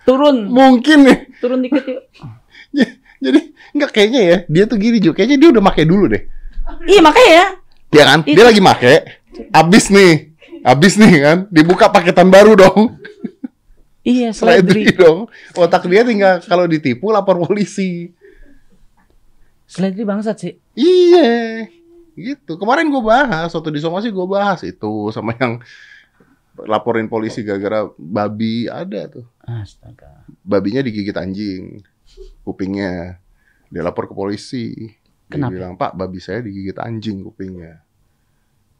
[0.05, 1.17] turun, Mungkin nih.
[1.41, 2.05] turun dikit yuk.
[3.17, 3.39] Jadi
[3.73, 4.37] nggak kayaknya ya.
[4.45, 5.17] Dia tuh gini juga.
[5.17, 6.23] Kayaknya dia udah make dulu deh.
[6.85, 7.45] Iya makanya ya.
[7.89, 8.19] Ya kan?
[8.21, 8.93] Dia lagi make.
[9.49, 10.13] Abis nih.
[10.61, 11.37] Abis nih kan.
[11.49, 13.01] Dibuka paketan baru dong.
[14.05, 14.93] Iya, Seledri seledri.
[14.93, 15.25] dong.
[15.57, 18.13] Otak dia tinggal kalau ditipu lapor polisi.
[19.67, 20.53] Seledri bangsat sih.
[20.79, 21.67] Iya.
[22.15, 22.55] Gitu.
[22.55, 23.51] Kemarin gue bahas.
[23.51, 25.11] Waktu di somasi gue bahas itu.
[25.11, 25.59] Sama yang
[26.65, 28.71] laporin polisi gara-gara babi.
[28.71, 29.27] Ada tuh.
[29.43, 30.23] Astaga.
[30.41, 31.83] Babinya digigit anjing.
[32.47, 33.19] Kupingnya.
[33.67, 34.71] Dia lapor ke polisi.
[35.27, 35.51] Dia Kenapa?
[35.51, 37.83] bilang, Pak, babi saya digigit anjing kupingnya.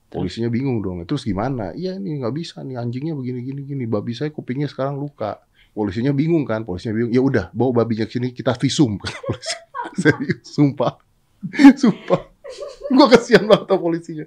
[0.08, 1.04] Polisinya bingung dong.
[1.04, 1.76] Terus gimana?
[1.76, 3.84] Iya ini nggak bisa nih anjingnya begini gini gini.
[3.84, 5.44] Babi saya kupingnya sekarang luka.
[5.76, 6.64] Polisinya bingung kan?
[6.64, 7.12] Polisinya bingung.
[7.12, 8.96] Ya udah, bawa babinya ke sini kita visum.
[8.96, 9.67] Kata polisi.
[10.02, 10.98] Serius, sumpah.
[11.78, 12.22] Sumpah.
[12.94, 14.26] Gua kasihan banget sama polisinya.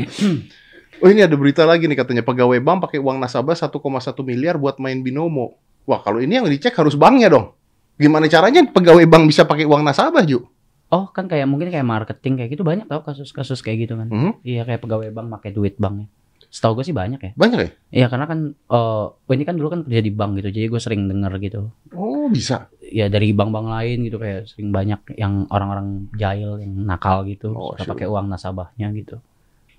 [1.00, 3.72] Oh ini ada berita lagi nih katanya pegawai bank pakai uang nasabah 1,1
[4.20, 5.56] miliar buat main binomo.
[5.88, 7.56] Wah kalau ini yang dicek harus banknya dong.
[7.96, 10.44] Gimana caranya pegawai bank bisa pakai uang nasabah Ju?
[10.92, 14.12] Oh, kan kayak mungkin kayak marketing kayak gitu banyak tau kasus-kasus kayak gitu kan.
[14.12, 14.32] Hmm?
[14.44, 16.12] Iya, kayak pegawai bank pakai duit banknya.
[16.50, 17.30] Setahu gue sih banyak ya.
[17.38, 17.70] Banyak ya?
[17.94, 18.74] Iya, karena kan eh
[19.06, 20.50] oh, ini kan dulu kan kerja di bank gitu.
[20.50, 21.70] Jadi gue sering denger gitu.
[21.94, 22.66] Oh bisa.
[22.82, 27.78] Ya dari bank-bank lain gitu kayak sering banyak yang orang-orang jahil yang nakal gitu Oh,
[27.78, 27.90] suka sure.
[27.94, 29.22] pakai uang nasabahnya gitu.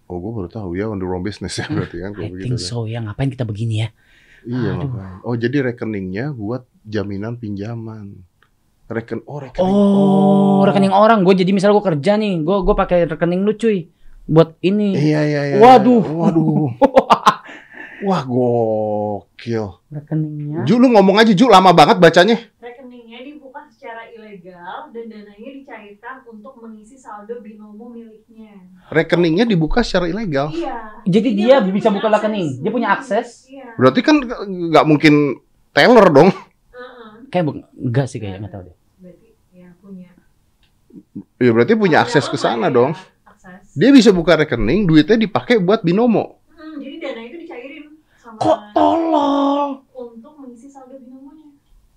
[0.07, 2.43] Oh gue baru tahu ya on the wrong business ya berarti kan I begitu.
[2.47, 2.63] think kan.
[2.63, 3.03] so ya.
[3.03, 3.89] Ngapain kita begini ya?
[4.41, 5.27] Iya Aduh.
[5.27, 8.15] Oh jadi rekeningnya buat jaminan pinjaman.
[8.87, 9.71] Reken oh rekening.
[9.71, 11.23] Oh, rekening orang.
[11.23, 13.87] Gue jadi misalnya gue kerja nih, gue gue pakai rekening lu cuy
[14.31, 14.95] buat ini.
[14.95, 15.55] Iya iya iya.
[15.59, 15.99] Waduh.
[15.99, 16.71] Waduh.
[18.07, 19.77] Wah gokil.
[19.91, 20.65] Rekeningnya.
[20.65, 22.33] Ju lu ngomong aja Ju lama banget bacanya.
[22.57, 28.57] Rekeningnya dibuka secara ilegal dan dananya dicairkan untuk mengisi saldo binomo miliknya.
[28.89, 30.49] Rekeningnya dibuka secara ilegal.
[30.49, 31.05] Iya.
[31.05, 32.63] Jadi dia punya bisa buka rekening.
[32.65, 33.45] Dia punya akses.
[33.45, 33.77] Iya.
[33.77, 34.15] Berarti kan
[34.47, 35.13] nggak mungkin
[35.69, 36.29] teller dong.
[36.33, 37.09] Heeh.
[37.29, 38.75] Kayak bu- enggak sih kayaknya nggak tahu deh.
[38.97, 40.09] Berarti ya punya.
[41.37, 42.91] Ya berarti punya akses ke sana online dong.
[43.71, 46.43] Dia bisa buka rekening, duitnya dipakai buat binomo.
[46.51, 47.85] Hmm, jadi dana itu dicairin
[48.19, 49.67] sama Kok tolol?
[49.93, 51.47] untuk mengisi saldo binomonya.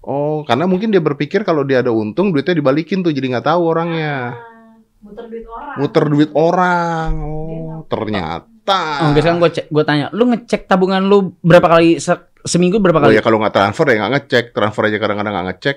[0.00, 3.62] Oh, karena mungkin dia berpikir kalau dia ada untung, duitnya dibalikin tuh, jadi nggak tahu
[3.66, 4.38] orangnya.
[4.38, 5.72] Ah, muter duit orang.
[5.74, 7.10] Muter duit orang.
[7.24, 8.80] Oh, ternyata.
[9.02, 12.78] Oh, enggak sekarang gue cek, gue tanya, lu ngecek tabungan lu berapa kali se- seminggu
[12.78, 13.18] berapa Oh kali?
[13.18, 15.76] ya kalau nggak transfer ya nggak ngecek, transfer aja kadang-kadang nggak ngecek.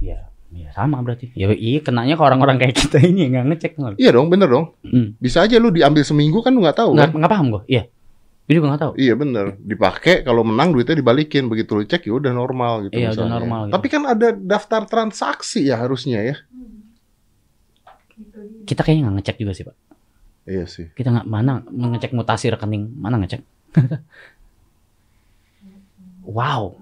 [0.00, 1.30] Iya, iya sama berarti.
[1.38, 3.92] Ya iya kenanya ke orang-orang kayak kita ini nggak ngecek nggak?
[3.96, 4.74] Iya dong, bener dong.
[4.82, 5.14] Hmm.
[5.16, 7.18] Bisa aja lu diambil seminggu kan lu nggak tahu Nggak kan?
[7.22, 7.62] nggak paham gue.
[7.70, 7.82] Iya.
[8.50, 8.92] Gue juga nggak tahu.
[8.98, 12.98] Iya bener, dipakai kalau menang duitnya dibalikin begitu lu cek ya udah normal gitu.
[12.98, 13.74] Iya, udah normal gitu.
[13.78, 16.36] Tapi kan ada daftar transaksi ya harusnya ya.
[18.66, 19.76] Kita kayaknya nggak ngecek juga sih pak.
[20.50, 20.90] Iya sih.
[20.90, 23.40] Kita nggak mana ngecek mutasi rekening, mana ngecek?
[26.26, 26.74] wow,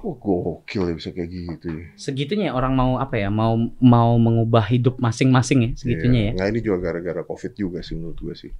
[0.00, 1.84] Kok gokil ya bisa kayak gitu ya.
[1.94, 3.28] segitunya ya orang mau apa ya?
[3.28, 6.30] Mau mau mengubah hidup masing-masing ya segitunya Iya.
[6.32, 6.38] ya.
[6.40, 8.52] Nah ini juga gara-gara covid juga sih menurut gue sih.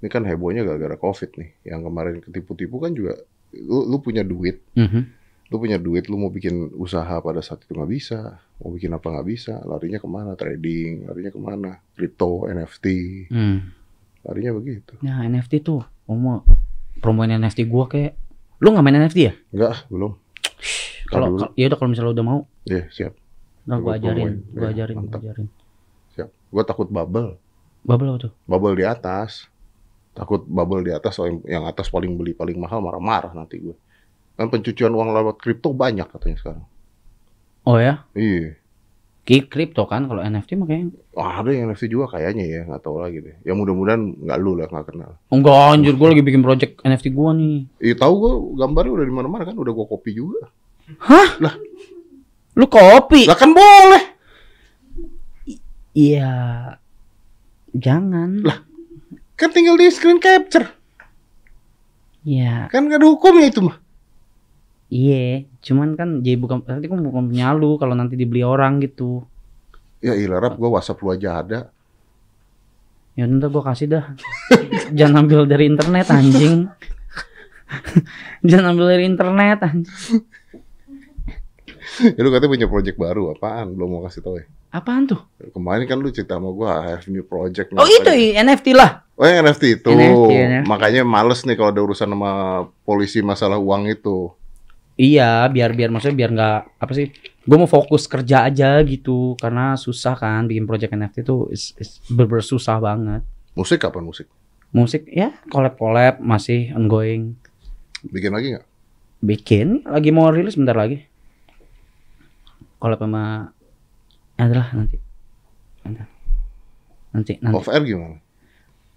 [0.00, 1.50] Ini kan hebohnya gara-gara covid nih.
[1.62, 3.14] Yang kemarin ketipu-tipu kan juga
[3.52, 5.02] lu, lu punya duit, Mhm.
[5.46, 8.18] lu punya duit, lu mau bikin usaha pada saat itu nggak bisa,
[8.58, 10.34] mau bikin apa nggak bisa, larinya ke mana?
[10.34, 11.70] Trading, larinya ke mana?
[11.92, 12.86] Crypto, NFT,
[13.28, 13.74] Hmm.
[14.22, 14.94] larinya begitu.
[15.00, 16.42] Nah NFT tuh, mau
[16.98, 18.14] promoin NFT gua kayak,
[18.58, 19.32] lu nggak main NFT ya?
[19.50, 20.12] Enggak, belum.
[21.10, 21.26] Kalau
[21.58, 23.12] ya udah kalau misalnya udah mau, Iya siap,
[23.66, 25.46] nah Gua gua ajarin, gua Iya, ajarin, gua ajarin.
[26.14, 26.28] siap.
[26.50, 27.38] Gue takut bubble,
[27.82, 28.32] Bubble apa tuh?
[28.46, 29.48] bubble di atas.
[30.14, 31.16] Takut bubble di atas,
[31.48, 33.76] yang atas paling beli paling mahal marah-marah nanti gue.
[34.36, 36.66] Kan pencucian uang lewat kripto banyak katanya sekarang.
[37.64, 38.04] Oh ya?
[38.12, 38.59] Iya.
[39.46, 43.22] Kripto kan kalau NFT makanya Wah, ada yang NFT juga kayaknya ya, nggak tahu lagi
[43.22, 43.36] deh.
[43.46, 45.10] Ya mudah-mudahan nggak lu lah, nggak kenal.
[45.30, 47.70] enggak anjir gue lagi bikin project NFT gua nih.
[47.78, 48.32] Iya tahu gua
[48.66, 50.50] gambarnya udah di mana-mana kan, udah gua copy juga.
[52.58, 53.30] Lu kopi.
[53.30, 54.02] Lah kan boleh.
[55.94, 56.32] Iya.
[57.74, 58.42] Jangan.
[58.42, 58.58] Lah.
[59.38, 60.66] Kan tinggal di screen capture.
[62.26, 62.68] Iya.
[62.68, 63.78] Kan nggak ada hukumnya itu mah.
[64.90, 69.22] Iya, cuman kan jadi bukan nanti kan bukan punya lu kalau nanti dibeli orang gitu.
[70.02, 71.60] Ya ilah rap gua WhatsApp lu aja ada.
[73.14, 74.04] Ya udah gua kasih dah.
[74.98, 76.66] Jangan ambil dari internet anjing.
[78.48, 80.20] Jangan ambil dari internet anjing.
[82.00, 83.76] Ya lu katanya punya project baru apaan?
[83.76, 84.46] Belum mau kasih tau ya.
[84.72, 85.20] Apaan tuh?
[85.52, 87.74] Kemarin kan lu cerita sama gua I have new project.
[87.76, 89.04] Oh itu i- NFT lah.
[89.20, 89.90] Oh yang NFT itu.
[89.90, 90.66] NFT, NFT.
[90.70, 92.30] Makanya males nih kalau ada urusan sama
[92.86, 94.32] polisi masalah uang itu.
[95.00, 97.08] Iya, biar biar maksudnya biar nggak apa sih?
[97.48, 102.04] Gue mau fokus kerja aja gitu karena susah kan bikin project NFT itu is, is
[102.12, 103.24] bener susah banget.
[103.56, 104.28] Musik kapan musik?
[104.76, 107.32] Musik ya collab collab masih ongoing.
[108.12, 108.66] Bikin lagi nggak?
[109.24, 111.00] Bikin lagi mau rilis bentar lagi.
[112.76, 113.48] Collab sama
[114.36, 115.00] adalah nanti.
[115.80, 116.00] Nanti.
[117.16, 117.56] Nanti nanti.
[117.56, 118.20] Off air gimana?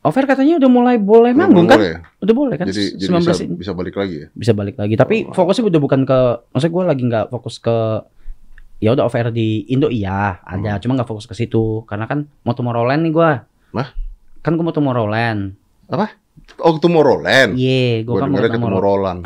[0.04, 1.80] Over katanya udah mulai boleh Belum manggung kan?
[1.80, 2.00] boleh ya?
[2.20, 2.68] Udah boleh kan?
[2.68, 3.56] Jadi, jadi 19 bisa, ini.
[3.56, 4.28] bisa balik lagi ya?
[4.36, 4.94] bisa balik lagi.
[5.00, 6.20] Tapi fokusnya udah bukan ke,
[6.52, 7.78] maksudnya gue lagi nggak fokus ke,
[8.84, 12.52] ya udah air di Indo iya ada, cuma nggak fokus ke situ karena kan mau
[12.52, 13.32] Tomorrowland nih gue.
[13.72, 13.88] Mah?
[14.44, 15.56] Kan gue mau Tomorrowland.
[16.60, 17.56] Oh Tomorrowland?
[17.56, 19.20] Iya, gue Gue kan mau dengarnya ke Tomorrowland.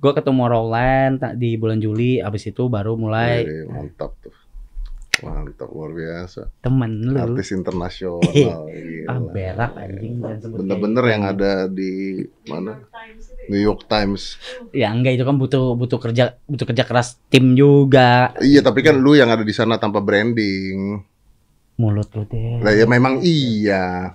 [0.00, 4.32] Gue ke Tomorrowland ta- di bulan Juli, abis itu baru mulai Wih, mantap tuh.
[5.22, 6.52] Mantap, luar biasa.
[6.60, 7.16] temen lu.
[7.16, 8.68] Artis internasional.
[9.06, 11.32] Ah berak anjing Bener-bener kayak yang gitu.
[11.38, 11.92] ada di
[12.44, 12.72] mana?
[13.46, 14.34] New York Times.
[14.74, 18.34] Ya enggak itu kan butuh butuh kerja butuh kerja keras tim juga.
[18.42, 20.98] Iya, tapi kan lu yang ada di sana tanpa branding.
[21.78, 22.58] Mulut lu deh.
[22.58, 24.10] Lah ya memang iya.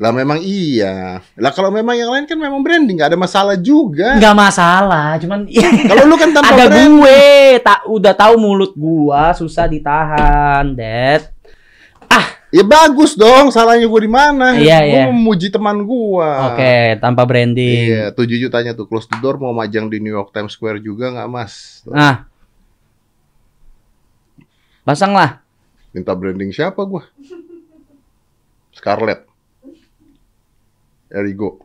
[0.00, 1.20] Lah memang iya.
[1.36, 4.16] Lah kalau memang yang lain kan memang branding, nggak ada masalah juga.
[4.18, 5.46] Enggak masalah, cuman
[5.90, 6.98] Kalau lu kan tanpa ada branding.
[6.98, 7.22] gue
[7.60, 11.30] tak udah tahu mulut gua susah ditahan Dad
[12.52, 14.52] Ya bagus dong, salahnya gue di mana?
[14.52, 15.04] Iya, Gua iya.
[15.08, 16.52] memuji teman gua.
[16.52, 20.12] oke tanpa branding Iya, tuh Juju tanya tuh close the door mau majang di New
[20.12, 21.80] York Times Square juga nggak mas?
[21.80, 22.28] Tuh, ah
[24.84, 25.40] pasang lah
[25.96, 27.08] Minta branding siapa gua?
[28.68, 29.31] Scarlett.
[31.12, 31.60] Erigo.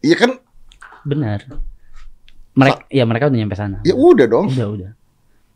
[0.00, 0.32] Iya kan?
[1.06, 1.38] benar
[2.52, 4.90] mereka ya mereka udah nyampe sana Ya udah dong, udah udah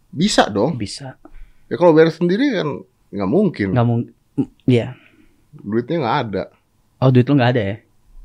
[0.08, 0.78] bisa dong.
[0.78, 1.18] bisa
[1.66, 3.74] Ya kalau beres sendiri kan nggak mungkin.
[3.74, 3.98] nggak mau
[4.64, 4.94] Iya
[5.50, 6.42] Duitnya nggak ada.
[7.02, 7.76] oh duit lu nggak ada ya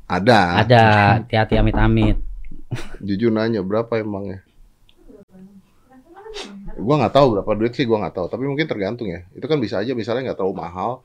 [0.06, 0.38] Ada.
[0.62, 0.82] ada
[1.18, 2.14] hati-hati amit-amit
[3.00, 4.45] Jujur nanya berapa emangnya?
[6.76, 8.26] Gua nggak tahu berapa duit sih, gua nggak tahu.
[8.28, 9.24] Tapi mungkin tergantung ya.
[9.32, 11.00] Itu kan bisa aja misalnya nggak terlalu mahal,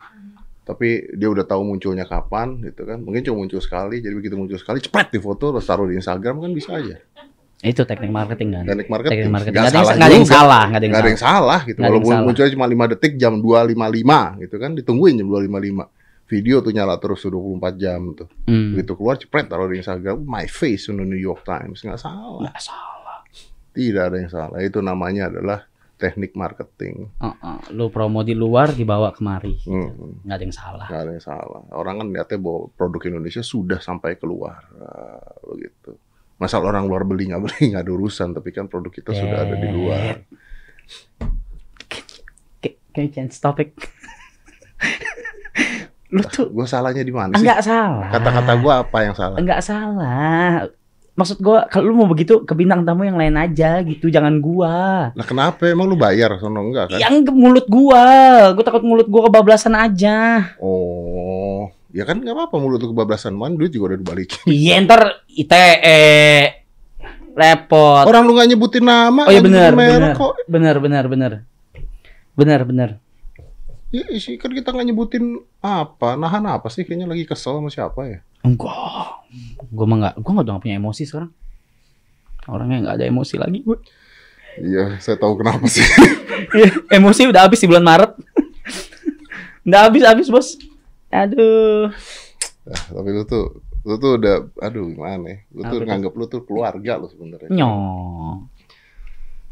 [0.61, 3.01] tapi dia udah tahu munculnya kapan, gitu kan?
[3.01, 6.43] Mungkin cuma muncul sekali, jadi begitu muncul sekali, cepet di foto, terus taruh di Instagram
[6.43, 6.97] kan bisa aja.
[7.61, 9.22] itu teknik marketing kan Teknik marketing.
[9.22, 11.22] teknik marketing ada yang salah ada yang salah nggak ada yang Nggak ada salah yang
[11.22, 11.80] salah gitu.
[11.86, 15.86] Walaupun munculnya cuma 5 detik jam 2.55 gitu kan, ditungguin jam 2.55.
[16.26, 18.28] Video tuh nyala terus tuh 24 jam tuh.
[18.49, 18.74] Hmm.
[18.74, 21.86] Begitu keluar cepet taruh di Instagram, my face on the New York Times.
[21.86, 22.49] Nggak salah.
[22.49, 22.91] nggak salah
[23.72, 24.59] Tidak ada yang salah.
[24.59, 25.63] Itu namanya adalah
[25.95, 27.13] teknik marketing.
[27.15, 31.22] Heeh, lu promo di luar dibawa kemari Hmm, nggak ada yang salah nggak ada yang
[31.24, 31.61] salah.
[31.72, 35.93] Orang kan lihatnya bahwa produk Indonesia sudah sampai keluar, Ah, begitu.
[36.36, 39.55] Masalah orang luar beli nggak beli nggak ada urusan, tapi kan produk kita sudah ada
[39.55, 40.26] di luar.
[42.91, 43.78] Can you change topic?
[46.11, 47.45] lu tuh Gue salahnya di mana sih?
[47.45, 48.09] enggak salah.
[48.11, 49.38] Kata-kata gue apa yang salah?
[49.39, 50.67] enggak salah.
[51.22, 55.13] Maksud gua kalau lu mau begitu ke bintang tamu yang lain aja gitu, jangan gua.
[55.13, 55.69] Nah kenapa?
[55.69, 56.34] Emang lu bayar?
[56.41, 56.99] Sono enggak kan?
[56.99, 58.01] Yang mulut gua,
[58.57, 60.49] gua takut mulut gua kebablasan aja.
[60.57, 63.38] Oh, ya kan nggak apa-apa mulut lu kebablasan.
[63.38, 64.41] Man, duit juga udah dibalikin.
[64.49, 66.01] Iya ntar ITE
[67.38, 68.03] repot.
[68.09, 70.17] Orang lu nggak nyebutin nama, Oh iya benar, benar.
[70.17, 70.41] kok.
[70.49, 71.32] Benar, benar, benar.
[72.34, 72.89] Benar, benar.
[73.92, 76.88] Ya, sih kan kita nggak nyebutin apa, nahan apa sih?
[76.88, 78.20] Kayaknya lagi kesel sama siapa ya?
[78.39, 79.28] Enggak.
[79.68, 81.32] Gua mah enggak, gua enggak udah nggak punya emosi sekarang.
[82.48, 83.78] Orangnya enggak ada emosi lagi gue.
[84.64, 85.84] Iya, saya tahu kenapa sih.
[86.98, 88.12] emosi udah habis di bulan Maret.
[89.68, 90.56] udah habis habis, Bos.
[91.12, 91.92] Aduh.
[92.68, 95.38] Nah, tapi lu tuh, lu tuh udah, aduh gimana ya?
[95.52, 95.80] Lu tuh?
[95.84, 97.52] nganggap lu tuh keluarga lu sebenarnya.
[97.52, 98.48] Nyong.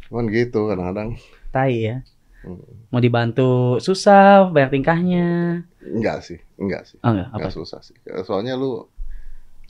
[0.08, 1.20] Cuman gitu kadang-kadang.
[1.52, 2.04] Tai ya.
[2.40, 2.88] Hmm.
[2.92, 5.60] Mau dibantu susah, bayar tingkahnya.
[5.84, 6.98] Enggak sih, enggak sih.
[7.04, 7.38] Oh enggak, apa?
[7.40, 7.96] Enggak susah sih.
[8.24, 8.88] Soalnya lu,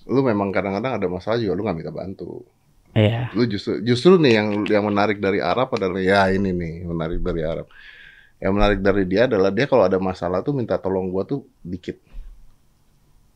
[0.06, 2.46] lu memang kadang-kadang ada masalah juga lu nggak minta bantu.
[2.94, 3.34] Iya.
[3.34, 7.42] Lu justru justru nih yang yang menarik dari Arab adalah ya ini nih menarik dari
[7.46, 7.70] Arab.
[8.40, 11.98] Yang menarik dari dia adalah dia kalau ada masalah tuh minta tolong gua tuh dikit.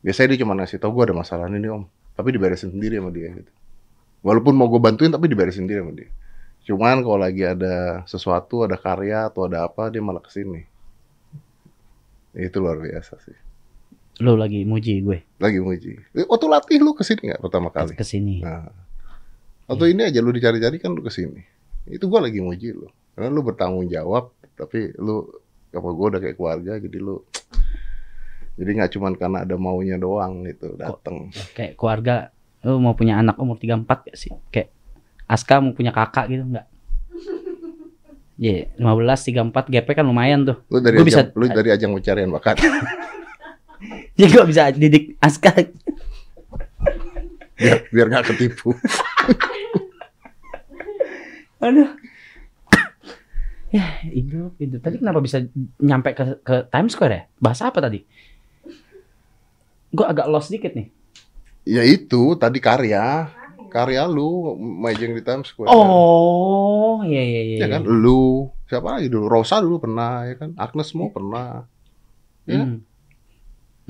[0.02, 3.10] Biasanya dia cuma ngasih tau gua ada masalah ini nih om, tapi diberesin sendiri sama
[3.10, 3.52] dia gitu.
[4.24, 6.08] Walaupun mau gue bantuin tapi diberesin sendiri sama dia.
[6.64, 10.64] Cuman kalau lagi ada sesuatu, ada karya atau ada apa dia malah ke sini.
[12.32, 13.36] Itu luar biasa sih.
[14.22, 15.98] Lu lagi muji gue Lagi muji.
[16.24, 17.92] Waktu latih lu ke sini nggak pertama kali?
[17.92, 18.40] ke sini.
[18.40, 18.70] Nah,
[19.68, 21.40] atau ini aja lu dicari-cari kan lu ke sini.
[21.84, 22.88] Itu gua lagi muji lu.
[23.12, 25.26] Karena lu bertanggung jawab, tapi lu
[25.74, 27.20] apa gua udah kayak keluarga, jadi lu
[28.54, 31.34] jadi nggak cuman karena ada maunya doang gitu datang.
[31.58, 32.14] Kayak keluarga
[32.62, 34.32] lu mau punya anak umur 34 gak sih?
[34.48, 34.70] Kayak
[35.24, 36.66] Aska mau punya kakak gitu enggak?
[38.34, 40.58] Iya, 15 34 GP kan lumayan tuh.
[40.66, 42.56] Lu dari Gua bisa- ajang, lu dari ajang pencarian bakat.
[44.14, 45.54] Jadi gua bisa didik Aska.
[47.54, 48.74] biar biar nggak ketipu.
[51.60, 51.88] Aduh.
[53.70, 54.80] ya, hidup, hidup.
[54.80, 55.42] Tadi kenapa bisa
[55.78, 57.22] nyampe ke, ke Times Square ya?
[57.38, 58.02] Bahasa apa tadi?
[59.88, 60.90] Gua agak lost dikit nih.
[61.64, 63.24] ya itu tadi karya,
[63.74, 65.74] karya lu majeng di Times Square.
[65.74, 67.56] Oh, iya iya iya.
[67.58, 69.26] Ya kan, lu siapa lagi dulu?
[69.26, 71.66] Rosa dulu pernah ya kan, Agnes Mo pernah,
[72.46, 72.62] ya.
[72.62, 72.86] Hmm.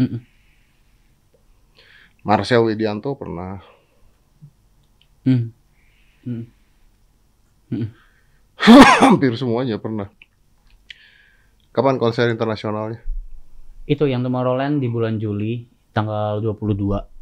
[0.01, 0.21] Mm-mm.
[2.25, 3.61] Marcel Widianto pernah.
[5.29, 5.53] Hmm.
[6.25, 6.49] Hmm.
[9.05, 10.09] Hampir semuanya pernah.
[11.77, 13.05] Kapan konser internasionalnya?
[13.85, 17.14] Itu yang Tomorrowland di bulan Juli tanggal 22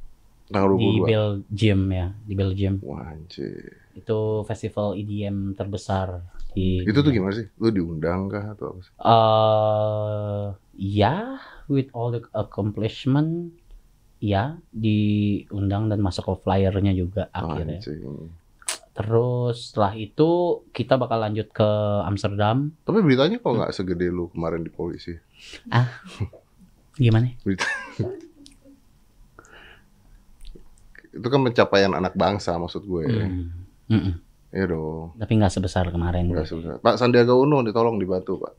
[0.52, 1.08] Tanggal di 22.
[1.08, 2.74] Belgium ya, di Belgium.
[2.84, 3.80] Wah, anjir.
[3.96, 6.20] Itu festival EDM terbesar
[6.52, 7.48] di Itu tuh gimana sih?
[7.56, 8.92] Lu diundang kah atau apa sih?
[9.00, 10.46] Eh,
[11.00, 11.40] ya,
[11.72, 13.56] with all the accomplishment,
[14.20, 17.80] ya diundang dan masuk ke flyernya juga akhirnya.
[17.80, 18.30] Anjing.
[18.92, 21.68] Terus setelah itu kita bakal lanjut ke
[22.04, 22.76] Amsterdam.
[22.84, 25.16] Tapi beritanya kok nggak segede lu kemarin di polisi?
[27.00, 27.32] Gimana?
[27.40, 27.64] Berita.
[31.12, 33.04] Itu kan pencapaian anak bangsa maksud gue.
[33.04, 33.52] Hmm.
[33.88, 34.14] Mm-mm.
[34.52, 35.16] Iya dong.
[35.16, 36.28] Tapi nggak sebesar kemarin.
[36.28, 36.76] Nggak susah.
[36.78, 38.52] Pak Sandiaga Uno ditolong dibantu, Pak.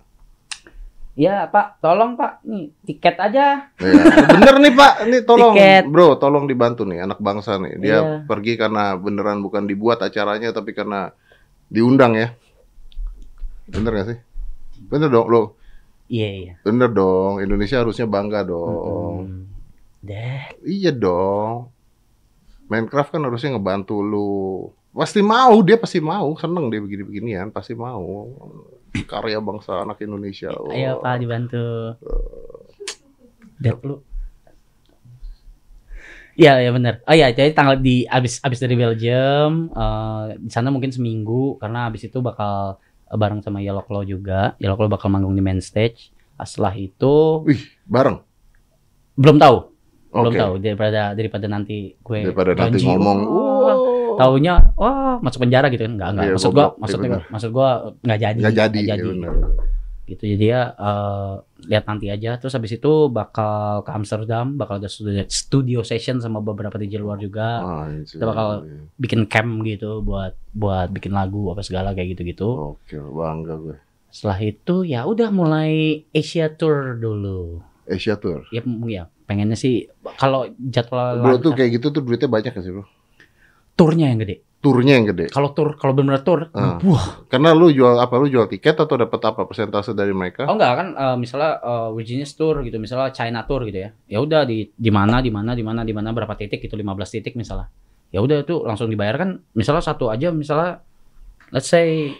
[1.13, 3.69] Ya Pak, tolong Pak, nih tiket aja.
[3.77, 3.93] Ya,
[4.33, 5.85] bener nih Pak, ini tolong Tiket.
[5.85, 7.77] bro, tolong dibantu nih anak bangsa nih.
[7.77, 8.01] Dia Iya.
[8.25, 11.13] pergi karena beneran bukan dibuat acaranya, tapi karena
[11.69, 12.33] diundang ya.
[13.69, 14.19] Bener gak sih?
[14.89, 15.53] Bener dong, lo.
[16.09, 16.53] Iya iya.
[16.65, 19.21] Bener dong, Indonesia harusnya bangga dong.
[19.29, 19.45] Mm.
[20.01, 20.41] Deh.
[20.65, 21.69] Iya dong.
[22.73, 24.33] Minecraft kan harusnya ngebantu lu.
[24.93, 28.29] Pasti mau, dia pasti mau, seneng dia begini-beginian, pasti mau.
[28.93, 30.49] Karya bangsa anak Indonesia.
[30.73, 31.65] Ayo Pak dibantu.
[33.61, 34.01] Lu.
[36.33, 37.05] Iya ya benar.
[37.05, 41.93] Oh iya jadi tanggal di abis abis dari Belgium eh, di sana mungkin seminggu karena
[41.93, 44.57] abis itu bakal eh, bareng sama Yellow Claw juga.
[44.57, 46.09] Yellow Claw bakal manggung di main stage.
[46.33, 48.17] Ah, Setelah itu Wih, bareng.
[49.13, 49.72] belum tahu,
[50.15, 53.75] belum tahu daripada daripada nanti gue Daripada nanti janji, ngomong, wah, "Wah,
[54.15, 56.73] taunya wah masuk penjara gitu kan enggak enggak Iya, maksud gua goblok.
[56.77, 59.33] maksud Iya, gua maksud gua nggak jadi nggak jadi, nggak ya bener.
[60.03, 61.33] gitu jadi ya eh,
[61.65, 66.37] lihat nanti aja terus habis itu bakal ke Amsterdam bakal ada studio, studio session sama
[66.39, 68.19] beberapa DJ luar juga Anjir.
[68.19, 72.99] Kita bakal- bikin camp gitu buat buat bikin lagu apa segala kayak gitu gitu Oke,
[72.99, 73.77] bangga gue.
[74.09, 78.43] setelah itu ya udah mulai Asia Tour dulu Asia Tour.
[78.49, 79.87] ya m- ya pengennya sih
[80.19, 82.85] kalau jadwal bro tuh kayak gitu tuh duitnya banyak sih bro?
[83.73, 84.45] Turnya yang gede.
[84.63, 85.27] Turnya yang gede?
[85.27, 86.79] Kalau tur kalau benar tur uh.
[86.87, 90.47] wah karena lu jual apa lu jual tiket atau dapat apa persentase dari mereka?
[90.47, 93.89] Oh enggak kan uh, misalnya eh, uh, Virginia tour gitu misalnya China tour gitu ya.
[94.07, 96.87] Ya udah di di mana di mana di mana di mana berapa titik gitu 15
[97.11, 97.67] titik misalnya.
[98.13, 100.79] Ya udah itu langsung dibayarkan misalnya satu aja misalnya
[101.51, 102.13] let's say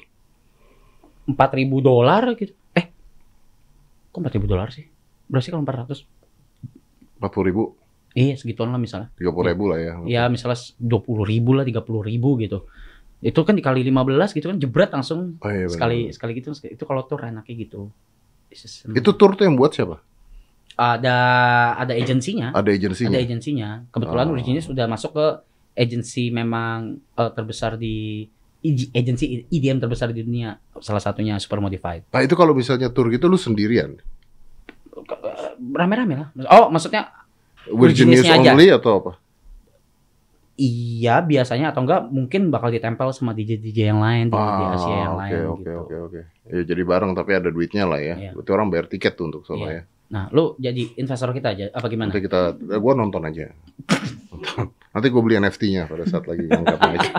[1.24, 2.52] empat ribu dolar gitu.
[2.76, 2.92] Eh
[4.12, 4.84] kok empat ribu dolar sih?
[5.32, 6.00] Berarti kalau empat ratus?
[7.24, 7.64] 40 ribu?
[8.14, 9.10] Iya segituan lah misalnya.
[9.18, 9.94] 30 ribu lah ya.
[10.04, 12.68] Iya misalnya 20 ribu lah, 30 ribu gitu.
[13.24, 15.74] Itu kan dikali 15 gitu kan jebret langsung oh, iya, bener.
[15.74, 16.52] sekali sekali gitu.
[16.68, 17.90] Itu kalau tour enaknya gitu.
[18.94, 19.98] Itu tour tuh yang buat siapa?
[20.78, 21.18] Ada
[21.80, 22.54] ada agensinya.
[22.54, 23.18] Ada agensinya.
[23.18, 23.70] Ada agensinya.
[23.90, 24.34] Kebetulan oh.
[24.38, 25.28] originnya sudah masuk ke
[25.74, 28.26] agensi memang uh, terbesar di
[28.96, 32.08] agensi IDM terbesar di dunia salah satunya Super Modified.
[32.14, 34.00] Nah itu kalau misalnya tour gitu lu sendirian?
[35.58, 36.28] Rame-rame lah.
[36.50, 37.10] Oh, maksudnya
[37.64, 38.52] Virginius Virginius-nya aja.
[38.52, 39.14] only atau apa?
[40.54, 45.14] iya biasanya atau enggak mungkin bakal ditempel sama DJ-DJ yang lain di, di Asia yang
[45.18, 45.74] Ah, lain Oke oke gitu.
[45.82, 46.22] oke oke.
[46.46, 48.14] Ya jadi bareng tapi ada duitnya lah ya.
[48.16, 48.32] Iya.
[48.32, 49.74] Berarti orang bayar tiket tuh untuk sono Iya.
[49.74, 49.84] ya.
[50.14, 52.14] Nah, lu jadi investor kita aja apa gimana?
[52.14, 53.50] Nanti kita, eh, gua nonton aja.
[54.30, 54.70] Nonton.
[54.94, 57.10] Nanti gue beli NFT-nya pada saat lagi ngangkat aja.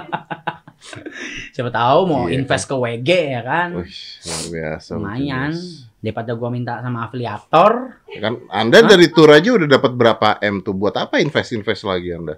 [1.50, 3.68] Siapa tahu mau Iya, invest ke WG ya kan.
[3.74, 3.90] Wih,
[4.22, 4.90] luar biasa.
[4.94, 5.50] Lumayan.
[5.50, 5.90] Bos.
[6.04, 8.04] Daripada gua minta sama afiliator.
[8.20, 10.76] Kan Anda dari tour aja udah dapat berapa M tuh?
[10.76, 12.36] Buat apa invest-invest lagi Anda?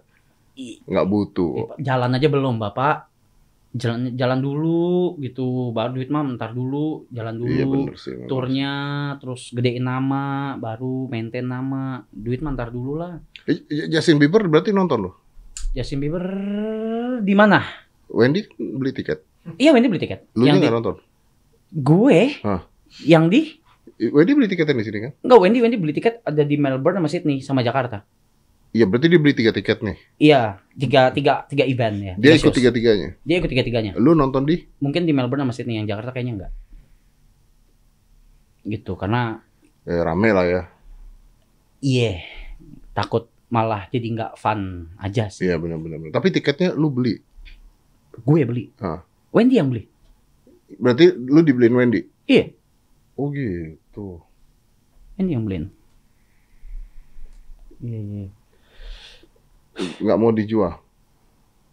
[0.86, 1.74] Nggak butuh.
[1.82, 3.10] Jalan aja belum, Bapak.
[3.76, 5.74] Jalan jalan dulu gitu.
[5.74, 7.50] Baru duit mah ntar dulu, jalan dulu.
[7.52, 8.14] Iya bener sih.
[8.24, 8.72] turnya
[9.20, 13.20] terus gedein nama baru maintain nama duit mah ntar dulu lah
[13.68, 15.14] Justin Bieber berarti nonton loh.
[15.76, 16.24] Justin Bieber
[17.20, 17.60] di mana
[18.08, 19.20] Wendy beli tiket.
[19.60, 20.96] iya Wendy beli tiket Lu yang nggak nonton.
[21.68, 22.64] gue Hah.
[23.02, 23.58] Yang di
[23.98, 25.12] Wendy beli tiketnya di sini kan?
[25.18, 28.04] enggak Wendy Wendy beli tiket ada di Melbourne sama Sydney sama Jakarta
[28.68, 29.96] Iya berarti dia beli tiga tiket nih.
[30.18, 30.40] iya
[30.70, 32.56] tiga tiga tiga event ya Dia tiga ikut shows.
[32.56, 33.08] tiga tiganya.
[33.18, 34.68] dia ikut tiga tiganya Lu nonton di?
[34.78, 36.52] mungkin di Melbourne sama Sydney yang Jakarta kayaknya enggak
[38.64, 39.40] gitu karena
[39.82, 40.62] Eh, rame lah ya.
[41.78, 42.18] iya
[42.90, 46.10] takut malah jadi nggak fun aja sih Iya benar-benar.
[46.10, 47.22] Tapi tiketnya lu beli.
[48.16, 49.00] gue beli Hah.
[49.30, 49.86] Wendy yang beli
[50.74, 52.02] Berarti lu dibeliin Wendy.
[52.26, 52.50] iya
[53.16, 54.20] Oh gitu.
[55.16, 55.66] Ini yang beliin.
[57.80, 58.28] Iya, iya.
[60.00, 60.76] Nggak mau dijual.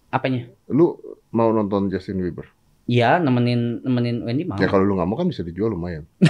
[0.08, 0.48] Apanya?
[0.72, 0.96] Lu
[1.32, 2.48] mau nonton Justin Bieber?
[2.84, 4.60] Iya, nemenin nemenin Wendy mau.
[4.60, 6.04] Ya kalau lu nggak mau kan bisa dijual lumayan.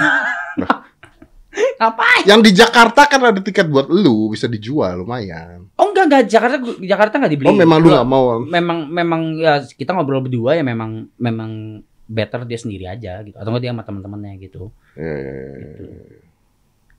[1.53, 2.25] Ngapain?
[2.25, 5.69] Yang di Jakarta kan ada tiket buat lu bisa dijual lumayan.
[5.77, 7.49] Oh enggak enggak Jakarta Jakarta enggak dibeli.
[7.49, 8.23] Oh memang lu Gua- nggak mau?
[8.41, 11.81] Memang memang ya kita ngobrol berdua ya memang memang
[12.13, 13.33] better dia sendiri aja gitu.
[13.33, 14.69] Atau enggak dia sama teman-temannya gitu.
[14.93, 15.57] Ya, ya, ya, ya.
[15.73, 15.83] Gitu.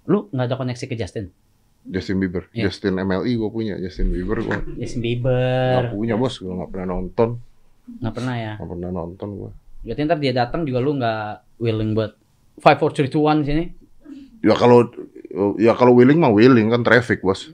[0.05, 1.31] Lu nggak ada koneksi ke Justin?
[1.85, 2.67] Justin Bieber, Iya.
[2.67, 5.93] Justin MLI gue punya, Justin Bieber gue Justin Bieber.
[5.93, 7.37] punya bos, gue nggak pernah nonton,
[8.01, 8.53] Nggak pernah ya.
[8.57, 9.51] nggak pernah nonton gue.
[9.85, 12.17] Berarti ntar dia datang juga lu nggak willing buat
[12.57, 13.69] five four three two one sini.
[14.41, 14.89] Ya kalau
[15.57, 17.53] ya kalau willing mah willing kan traffic bos.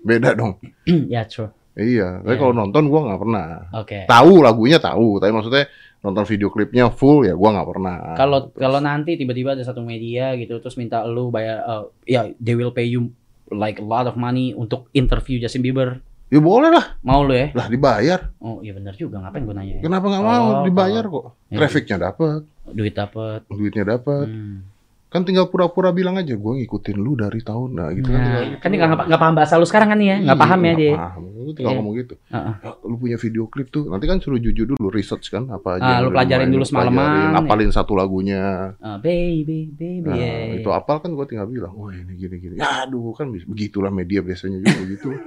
[0.00, 0.56] Beda dong.
[1.12, 1.52] ya true.
[1.74, 2.40] Iya, tapi Iya.
[2.40, 3.44] kalau nonton gue nggak pernah.
[3.76, 3.98] Oke.
[4.06, 5.64] Tahu lagunya tahu, tapi maksudnya
[6.04, 8.12] nonton video klipnya full ya gue nggak pernah.
[8.12, 12.52] Kalau kalau nanti tiba-tiba ada satu media gitu terus minta lu bayar uh, ya they
[12.52, 13.08] will pay you
[13.48, 16.04] like a lot of money untuk interview Justin Bieber.
[16.28, 17.52] ya boleh lah, Mau lu ya?
[17.52, 18.32] lah dibayar.
[18.38, 19.82] Oh iya benar juga ngapain gue nanya ya?
[19.82, 21.26] Kenapa nggak mau Oh, dibayar kok?
[21.48, 23.40] Ya, Trafficnya dapat, Duit dapet.
[23.46, 24.26] duitnya dapat.
[24.26, 24.66] Hmm.
[25.14, 28.18] Kan tinggal pura-pura bilang aja, gue ngikutin lu dari tahun, nah gitu kan.
[28.18, 30.18] Nah, tinggal kan dia nggak nggak paham bahasa lu sekarang kan ya?
[30.18, 30.94] Nggak Iya, paham ya dia.
[30.98, 31.22] Paham.
[31.38, 31.78] Lu tinggal Iya.
[31.78, 32.14] ngomong gitu.
[32.34, 32.54] Heeh.
[32.58, 33.86] Ya, lu punya video klip tuh.
[33.86, 36.02] Nanti kan suruh jujur dulu research kan apa aja.
[36.02, 37.38] Yang lu pelajarin dulu semalaman, pelajarin, ya.
[37.46, 38.74] Apalin satu lagunya.
[38.82, 40.02] Ah, baby, baby.
[40.02, 40.58] Nah, yeah.
[40.58, 44.18] itu apal kan gua tinggal bilang, "Wah, ini gini gini." Ya, aduh, kan begitulah media
[44.18, 45.14] biasanya juga begitu.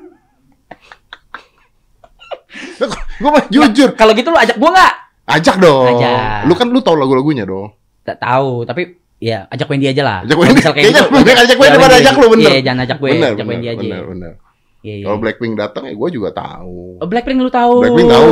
[2.83, 2.91] Lah,
[3.23, 3.95] gua mah jujur.
[3.95, 4.93] Kalau gitu lu ajak gua nggak?
[5.31, 5.95] Ajak dong.
[5.95, 6.43] Ajak.
[6.43, 7.71] Lu kan lu tahu lagu-lagunya dong.
[8.03, 10.18] Tak tahu, tapi ya ajak Wendy aja lah.
[10.24, 10.61] Ajak Wendy.
[10.61, 12.03] kayak Kayaknya gitu, ajak Wendy ya, daripada Wendy.
[12.05, 12.49] ajak lu, bener.
[12.49, 13.80] Iya, jangan ajak gue, bener, ajak bener, Wendy aja.
[13.82, 14.34] bener, bener.
[14.78, 15.05] Iya, iya.
[15.09, 17.01] Kalau Blackpink datang ya gua juga tahu.
[17.01, 17.74] Oh, Blackpink lu tahu.
[17.82, 18.30] Blackpink tahu.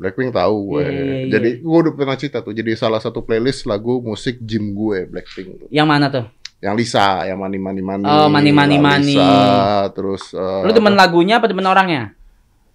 [0.00, 0.80] Blackpink tahu gue.
[0.80, 1.26] Iya, iya, iya.
[1.28, 2.52] Jadi gue udah pernah cerita tuh.
[2.56, 5.68] Jadi salah satu playlist lagu musik gym gue Blackpink tuh.
[5.68, 6.24] Yang mana tuh?
[6.60, 8.04] Yang Lisa, yang Mani Mani Mani.
[8.04, 9.16] Oh, Money, La Money.
[9.16, 12.12] Lisa, terus eh, Lu demen lagunya apa demen orangnya?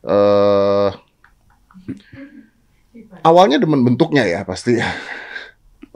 [0.06, 0.90] eh
[3.22, 4.78] awalnya demen bentuknya ya pasti.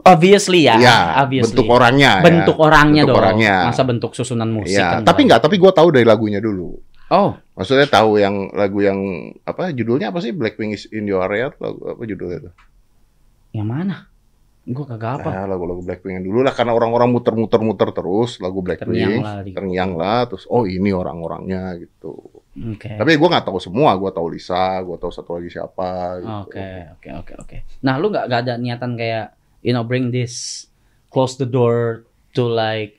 [0.02, 1.52] Obviously ya, Iya, obviously.
[1.52, 2.12] bentuk orangnya.
[2.16, 2.24] ya.
[2.24, 3.22] Bentuk orangnya Bentuk dong.
[3.22, 3.56] orangnya.
[3.66, 5.38] Masa bentuk susunan musik Iya, kan tapi enggak.
[5.38, 6.76] nggak, tapi gue tahu dari lagunya dulu.
[7.10, 8.98] Oh, Maksudnya tahu yang lagu yang
[9.42, 12.50] apa judulnya apa sih Blackpink is in your area lagu apa judulnya itu?
[13.50, 14.06] yang mana?
[14.62, 15.28] Gua kagak apa.
[15.34, 19.92] Nah, lagu-lagu Blackpink yang dulu lah karena orang-orang muter-muter-muter terus lagu Blackpink Terngiang lah terngiang
[19.94, 22.14] lah terus oh ini orang-orangnya gitu.
[22.54, 22.94] Oke.
[22.94, 25.90] Tapi gue nggak tahu semua, gue tahu Lisa, gue tahu satu lagi siapa.
[26.22, 26.30] Gitu.
[26.46, 27.56] Oke, oke, oke, oke.
[27.82, 30.66] Nah, lu nggak ada niatan kayak you know bring this
[31.08, 32.96] close the door to like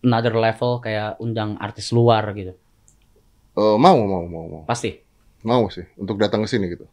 [0.00, 2.54] another level kayak undang artis luar gitu.
[3.56, 5.00] Eh, mau, mau, mau, mau, Pasti.
[5.42, 6.84] mau sih untuk datang ke sini gitu.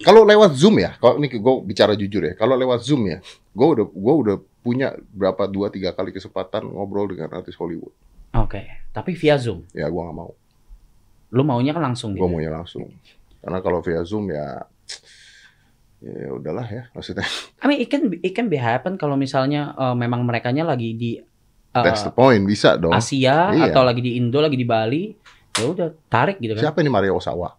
[0.00, 3.20] Kalau lewat Zoom ya, kalau ini gue bicara jujur ya, kalau lewat Zoom ya,
[3.52, 7.92] gue udah gue udah punya berapa dua tiga kali kesempatan ngobrol dengan artis Hollywood.
[8.32, 8.64] Oke,
[8.96, 9.64] tapi via Zoom.
[9.76, 10.32] Ya gue nggak mau,
[11.30, 12.32] Lu maunya kan langsung gue gitu.
[12.32, 12.88] maunya langsung.
[13.44, 14.64] Karena kalau via Zoom ya,
[16.00, 17.28] ya udahlah ya, maksudnya
[17.60, 20.96] I mean, it can be, it can be happen kalau misalnya uh, memang merekanya lagi
[20.96, 22.90] di uh, that's the point, bisa dong.
[22.90, 23.68] Asia Iya.
[23.68, 25.12] atau lagi di Indo, lagi di Bali,
[25.54, 26.72] ya udah tarik gitu kan.
[26.72, 27.52] Siapa ini Mario Osawa?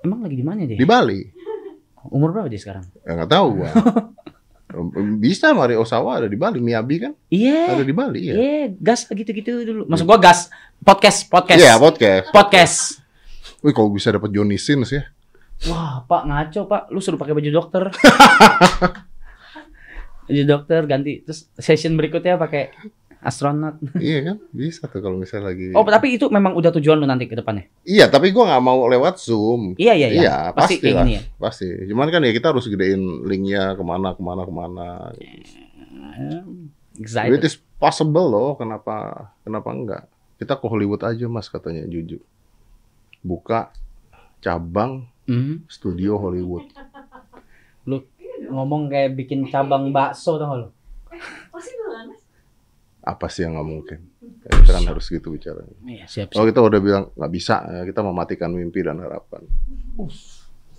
[0.00, 0.80] Emang lagi di mana dia?
[0.80, 1.20] Di Bali.
[2.08, 2.88] Umur berapa dia sekarang?
[3.04, 3.68] Ya nggak tahu gua.
[5.20, 7.76] Bisa Mario Osawa ada di Bali, Miyabi kan Iya.
[7.76, 8.34] ada di Bali ya.
[8.38, 9.82] Iya, gas gitu-gitu dulu.
[9.84, 10.48] Maksud gua gas
[10.80, 11.60] podcast, podcast.
[11.60, 12.26] Iya, podcast.
[12.32, 12.76] podcast.
[13.60, 15.04] Wih, kalau bisa dapat Johnny Sins ya.
[15.68, 16.82] Wah, Pak ngaco, Pak.
[16.88, 17.84] Lu suruh pakai baju dokter.
[20.30, 22.70] baju dokter ganti terus session berikutnya pakai
[23.20, 23.76] astronot.
[24.00, 24.36] iya kan?
[24.54, 25.76] Bisa tuh kalau misalnya lagi.
[25.76, 27.68] Oh, tapi itu memang udah tujuan lu nanti ke depannya.
[27.84, 29.76] Iya, tapi gua nggak mau lewat Zoom.
[29.76, 30.20] Iya, iya, iya.
[30.22, 31.04] Iya, Pasti pasti lah.
[31.04, 31.20] ya.
[31.36, 31.68] Pasti.
[31.90, 34.86] Cuman kan ya kita harus gedein linknya ke mana ke mana ke mana.
[35.12, 35.44] It
[36.96, 37.44] Excited.
[37.44, 38.56] is possible loh.
[38.56, 40.02] Kenapa kenapa enggak?
[40.40, 42.16] Kita ke Hollywood aja mas katanya Juju.
[43.20, 43.68] Buka
[44.40, 45.62] cabang Hmm.
[45.70, 46.66] studio Hollywood.
[47.86, 48.02] Lu
[48.50, 52.18] ngomong kayak bikin cabang bakso tau banget.
[53.00, 53.98] Apa sih yang nggak mungkin?
[54.40, 55.76] Kita kan harus gitu bicaranya.
[55.84, 59.44] Iya, siap, Oh kita udah bilang nggak bisa, kita mematikan mimpi dan harapan.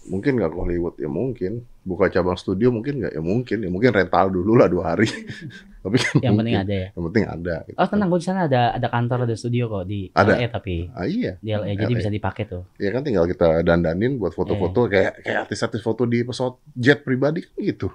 [0.02, 1.54] Mungkin nggak ke Hollywood ya mungkin.
[1.82, 3.58] Buka cabang studio mungkin nggak ya mungkin.
[3.60, 5.06] Ya mungkin rental dulu lah dua hari.
[5.84, 6.88] Tapi kan Yang penting ada ya.
[6.92, 7.56] Yang penting ada.
[7.64, 7.76] gitu.
[7.76, 10.34] Oh, tenang, gue di sana ada ada kantor, ada studio kok di Ada.
[10.36, 11.38] LA tapi Ah, iya.
[11.38, 11.98] di LA jadi LA.
[11.98, 12.64] bisa dipakai tuh.
[12.76, 14.90] Ya kan tinggal kita dandanin buat foto-foto Iya.
[14.90, 17.90] kayak kayak artis-artis foto di pesawat jet pribadi kan gitu.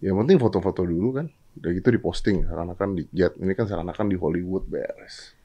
[0.00, 1.26] Yang penting foto-foto dulu kan.
[1.54, 3.34] Udah gitu diposting seakan-akan di jet.
[3.36, 5.38] Ini kan seakan-akan di Hollywood beres.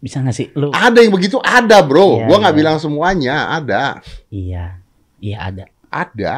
[0.00, 0.72] Bisa gak sih lu?
[0.72, 2.24] Ada yang begitu ada, Bro.
[2.24, 2.60] Iya, gua nggak iya.
[2.64, 4.00] bilang semuanya, ada.
[4.32, 4.80] Iya.
[5.20, 5.64] Iya ada.
[5.92, 6.36] Ada.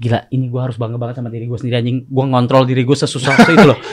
[0.00, 1.98] Gila, ini gua harus bangga banget sama diri gue sendiri anjing.
[2.10, 3.78] Gua ngontrol diri gue sesusah itu loh.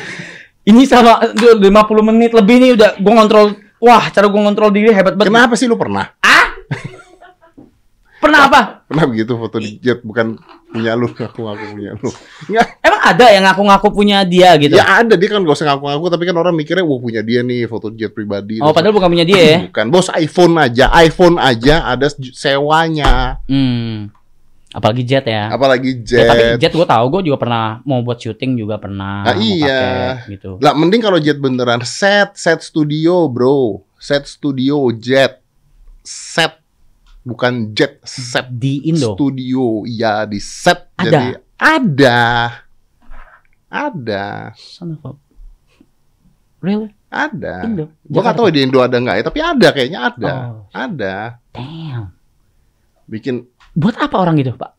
[0.67, 3.45] Ini sama udah 50 menit lebih nih udah gua ngontrol.
[3.79, 5.31] Wah, cara gua ngontrol diri hebat banget.
[5.31, 6.11] Kenapa sih lu pernah?
[8.17, 8.61] Pernah apa?
[8.89, 10.39] Pernah begitu foto di jet bukan
[10.73, 12.09] punya lu, aku ngaku punya lu.
[12.49, 14.73] Enggak, Emang ada yang ngaku-ngaku punya dia gitu?
[14.73, 17.69] ya ada dia kan gak usah ngaku-ngaku tapi kan orang mikirnya wah punya dia nih
[17.69, 18.57] foto jet pribadi.
[18.57, 19.57] Oh, padahal bukan punya dia ya.
[19.69, 23.37] Bukan, bos iPhone aja, iPhone aja ada sewanya.
[23.45, 24.09] Hmm.
[24.73, 25.49] Apalagi jet ya.
[25.49, 26.69] Apalagi Ya, tapi jet.
[26.69, 29.23] jet gue tahu gue juga pernah mau buat syuting juga pernah.
[29.25, 29.81] Ah, mau iya.
[30.19, 30.51] pakai gitu.
[30.59, 33.81] Lah mending kalau jet beneran set, set studio, bro.
[33.97, 35.41] Set studio jet.
[36.03, 36.61] Set
[37.27, 39.13] bukan jet, set Di Indo.
[39.13, 39.83] studio.
[39.83, 40.87] Iya, di set.
[40.95, 41.03] Ada?
[41.03, 41.25] Jadi
[41.59, 42.19] ada.
[43.67, 44.55] Ada.
[44.55, 45.19] Son of a-
[46.57, 46.89] Really?
[47.07, 47.63] Ada.
[47.63, 47.91] Indo.
[48.03, 50.31] Gua nggak tahu di Indo ada nggak ya, tapi ada kayaknya ada.
[50.31, 51.15] Oh, Ada.
[51.51, 52.11] damn.
[53.05, 54.73] Bikin Buat apa orang gitu, Pak?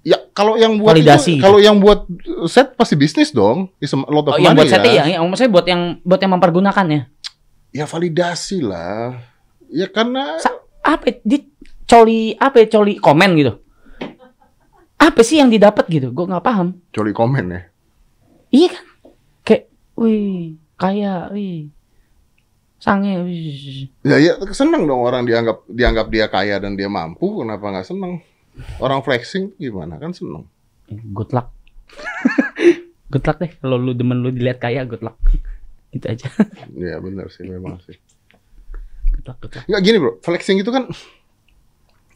[0.00, 1.44] ya kalau yang buat Validasi itu, gitu.
[1.44, 2.08] kalau yang buat
[2.48, 3.68] set pasti bisnis dong.
[3.78, 5.04] Is a lot Oh, of yang money buat setting ya.
[5.04, 7.02] ya, yang maksudnya buat yang buat yang mempergunakan ya.
[7.70, 9.20] Ya validasi lah.
[9.68, 11.14] Ya karena Sa- apa ya?
[11.90, 13.52] Coli apa ya coli komen gitu.
[15.00, 16.14] Apa sih yang didapat gitu?
[16.14, 16.78] Gue nggak paham.
[16.94, 17.60] coli komen ya.
[18.54, 18.84] Iya kan?
[19.42, 19.64] Kayak,
[19.98, 21.72] wih, kaya, wih,
[22.78, 23.90] sange, wih.
[24.06, 27.42] Ya, ya seneng dong orang dianggap dianggap dia kaya dan dia mampu.
[27.42, 28.22] Kenapa nggak seneng?
[28.78, 30.46] Orang flexing gimana kan seneng.
[30.90, 31.50] Good luck.
[33.12, 33.50] good luck deh.
[33.58, 35.16] Kalau lu demen lu dilihat kaya, good luck.
[35.96, 36.28] Itu aja.
[36.76, 37.96] Ya benar sih memang sih.
[39.16, 39.64] Good luck, good luck.
[39.66, 40.86] Nggak gini bro, flexing itu kan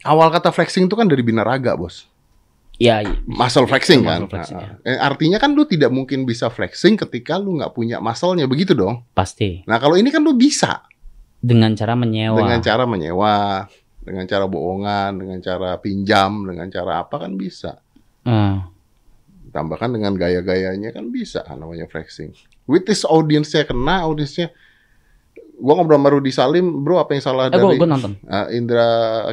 [0.05, 2.05] awal kata flexing itu kan dari binaraga bos.
[2.75, 3.15] Ya, iya.
[3.23, 4.21] Muscle flexing Muscle kan.
[4.27, 8.45] flexing, Nah, eh, artinya kan lu tidak mungkin bisa flexing ketika lu nggak punya muscle-nya
[8.45, 8.99] begitu dong.
[9.11, 9.63] pasti.
[9.63, 10.83] Nah kalau ini kan lu bisa
[11.39, 12.35] Dengan cara menyewa.
[12.35, 13.35] dengan cara menyewa,
[14.03, 17.79] dengan cara bohongan, dengan cara pinjam, dengan cara apa kan bisa.
[18.27, 18.57] Eh,
[19.49, 22.35] Tambahkan dengan gaya-gayanya kan bisa namanya flexing.
[22.67, 24.51] With this audience-nya kena, audiensnya
[25.55, 28.13] gua ngobrol sama Rudy Salim, bro apa yang salah eh, gue dari nonton.
[28.27, 28.87] uh, Indra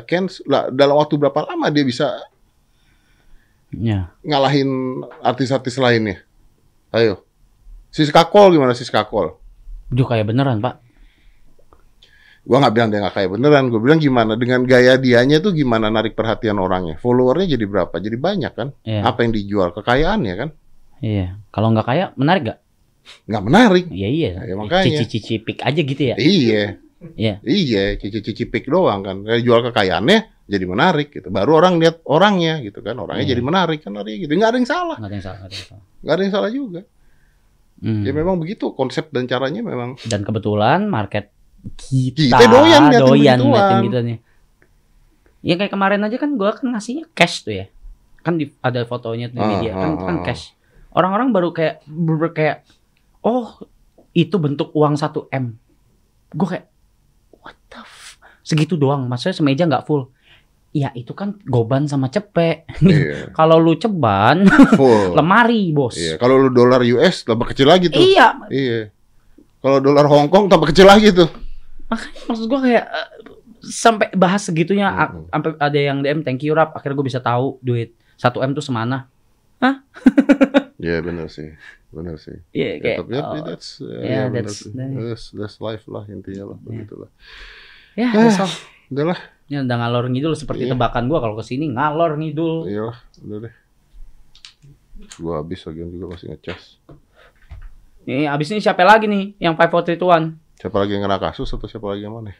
[0.06, 2.08] Kens lah dalam waktu berapa lama dia bisa
[3.72, 4.12] Ya.
[4.20, 6.20] ngalahin artis-artis lainnya?
[6.92, 7.24] Ayo.
[7.88, 9.32] Siska Kol gimana Siska Kol?
[9.88, 10.76] Dia kayak beneran, Pak.
[12.42, 15.88] Gua nggak bilang dia nggak kayak beneran, gue bilang gimana dengan gaya dianya tuh gimana
[15.88, 16.98] narik perhatian orangnya.
[16.98, 17.94] Followernya jadi berapa?
[17.96, 18.68] Jadi banyak kan?
[18.82, 19.06] Iya.
[19.06, 19.70] Apa yang dijual?
[19.72, 20.48] Kekayaannya kan?
[21.00, 21.38] Iya.
[21.48, 22.58] Kalau nggak kaya, menarik gak?
[23.24, 23.84] Nggak menarik.
[23.88, 24.30] Iya iya.
[24.42, 24.86] Ya, makanya.
[25.00, 26.16] Cici-cici pik aja gitu ya.
[26.16, 26.64] Iya.
[27.12, 27.34] Iya.
[27.42, 29.16] Iya, cici-cici pik doang kan.
[29.38, 31.28] Jual kekayaannya jadi menarik gitu.
[31.28, 32.94] Baru orang lihat orangnya gitu kan.
[32.94, 33.32] Orangnya Iya.
[33.32, 34.32] jadi menarik kan hari gitu.
[34.32, 34.96] Nggak ada yang salah.
[34.96, 35.38] Nggak ada yang salah.
[35.38, 35.82] nggak ada yang salah.
[35.98, 36.80] Nggak ada yang salah juga.
[37.82, 38.02] Hmm.
[38.02, 39.98] Ya memang begitu konsep dan caranya memang.
[40.00, 41.34] Dan kebetulan market
[41.76, 43.82] kita, Kita doyan liatin doyan begituan.
[43.82, 44.18] gitu nih.
[45.42, 47.66] Ya kayak kemarin aja kan gua kan ngasihnya cash tuh ya.
[48.22, 50.22] Kan di, ada fotonya di Ah, media kan, ah, kan ah.
[50.22, 50.54] cash.
[50.92, 52.62] Orang-orang baru kayak ber kayak
[53.22, 53.62] oh
[54.12, 55.56] itu bentuk uang 1 M.
[56.30, 56.66] Gue kayak
[57.38, 59.06] what the f segitu doang.
[59.06, 60.10] Maksudnya semeja nggak full.
[60.72, 62.64] Ya itu kan goban sama cepek.
[62.82, 63.30] Iya.
[63.30, 65.12] Kalau lu ceban Full.
[65.18, 65.94] lemari bos.
[65.94, 66.16] Iya.
[66.16, 68.00] Kalau lu dolar US tambah kecil lagi tuh.
[68.00, 68.80] Iya, Iya.
[69.58, 71.28] Kalau dolar Hong Kong tambah kecil lagi tuh.
[71.86, 73.08] makanya maksud gua kayak eh,
[73.60, 75.28] sampai bahas segitunya a- Mm-mm.
[75.28, 78.64] sampai ada yang DM thank you rap akhirnya gue bisa tahu duit 1 m tuh
[78.64, 79.12] semana
[80.78, 81.52] Iya benar sih.
[81.92, 82.40] Benar sih.
[82.50, 85.84] iya Ya, kayak tapi ya, oh, that's, ya, yeah, ya, benar that's- that's, that's life
[85.86, 86.58] lah intinya lah.
[86.58, 87.10] Begitulah.
[87.92, 88.52] ya Ah, that's all.
[88.88, 89.18] Udah lah.
[89.46, 90.72] Ini udah ngalor ngidul seperti Iya.
[90.72, 92.98] tebakan gua kalau ke sini ngalor ngidul Iya lah.
[93.20, 93.54] Udah deh.
[95.18, 96.80] Gua habis bagian juga masih ngecas.
[98.02, 100.34] Nih, abis ini siapa lagi nih yang 5 4 3 2 1?
[100.58, 102.32] Siapa lagi yang kena kasus atau siapa lagi yang mana?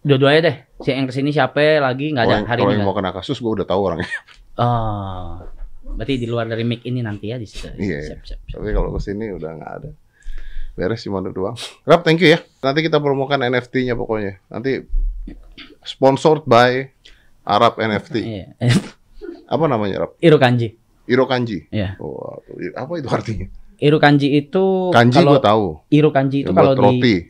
[0.00, 0.56] Dua-duanya deh.
[0.80, 2.78] Si yang ke sini siapa lagi nggak ada Kalau yang, hari kalau ini.
[2.78, 4.10] yang mau kena kasus gue udah tahu orangnya.
[4.52, 5.38] Oh.
[5.96, 7.68] Berarti di luar dari mic ini nanti ya di situ.
[7.76, 8.58] Iya, Siap, siap, siap.
[8.60, 9.90] Tapi kalau ke sini udah nggak ada.
[10.72, 11.56] Beres cuma doang.
[11.84, 12.40] Rap, thank you ya.
[12.64, 14.40] Nanti kita promokan NFT-nya pokoknya.
[14.48, 14.88] Nanti
[15.84, 16.88] sponsored by
[17.44, 18.16] Arab NFT.
[18.24, 18.46] Iya.
[19.54, 20.16] Apa namanya Rap?
[20.24, 20.80] Iru kanji.
[21.02, 21.66] Iro Kanji.
[21.74, 21.98] Iya.
[21.98, 22.38] Oh,
[22.78, 23.46] apa itu artinya?
[23.82, 25.64] Iru kanji itu Kanji kalau gue tahu.
[25.90, 27.14] Iru kanji itu Yang kalau roti.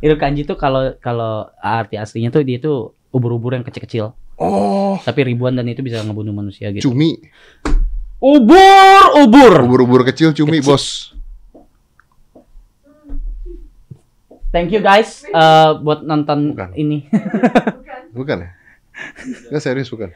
[0.00, 5.24] di kanji itu kalau kalau arti aslinya tuh dia tuh ubur-ubur yang kecil-kecil, Oh, tapi
[5.24, 6.92] ribuan dan itu bisa ngebunuh manusia gitu.
[6.92, 7.16] cumi.
[8.16, 9.52] Ubur, ubur.
[9.64, 11.16] Ubur-ubur kecil cumi, Bos.
[14.48, 16.70] Thank you guys eh, buat nonton Bukan.
[16.74, 17.04] ini.
[17.08, 18.00] Bukan.
[18.16, 18.50] Bukan ya?
[19.52, 20.08] Nggak serius bukan.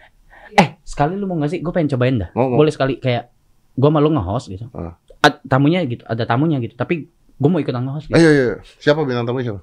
[0.56, 1.60] eh, sekali lu mau gak sih?
[1.60, 2.32] Gue pengen cobain dah.
[2.32, 2.56] Mau, mau.
[2.56, 3.28] Boleh sekali kayak
[3.76, 4.72] gue malu nge-host gitu.
[4.72, 4.96] Ah.
[5.20, 6.72] Ad- tamunya gitu, ada tamunya gitu.
[6.74, 7.04] Tapi
[7.36, 8.16] gue mau ikut nge-host gitu.
[8.16, 8.56] Ayo, ayo, ayo.
[8.80, 9.60] Siapa bintang tamu siapa?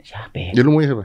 [0.00, 0.50] Siapa ya?
[0.56, 1.04] Ya lu maunya siapa?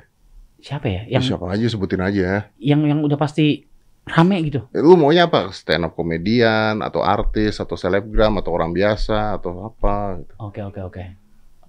[0.60, 1.02] Siapa ya?
[1.06, 2.52] Ya, Yang siapa aja sebutin aja.
[2.60, 3.64] yang yang udah pasti
[4.06, 4.66] rame gitu.
[4.70, 5.50] Eh, Lu maunya apa?
[5.50, 10.20] Stand up komedian atau artis atau selebgram atau orang biasa atau apa?
[10.20, 10.34] gitu.
[10.38, 11.04] Oke oke oke.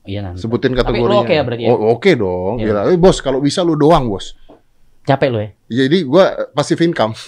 [0.02, 0.40] Iya nanti.
[0.40, 1.20] Sebutin Tapi lu kategorinya.
[1.22, 1.70] oke ya berarti ya?
[1.70, 2.54] Oke dong.
[2.58, 2.66] Iya.
[2.66, 2.80] Gila.
[2.90, 4.34] Eh, bos, kalau bisa lu doang, bos.
[5.04, 5.50] Capek lu ya?
[5.68, 7.12] Jadi gua passive income.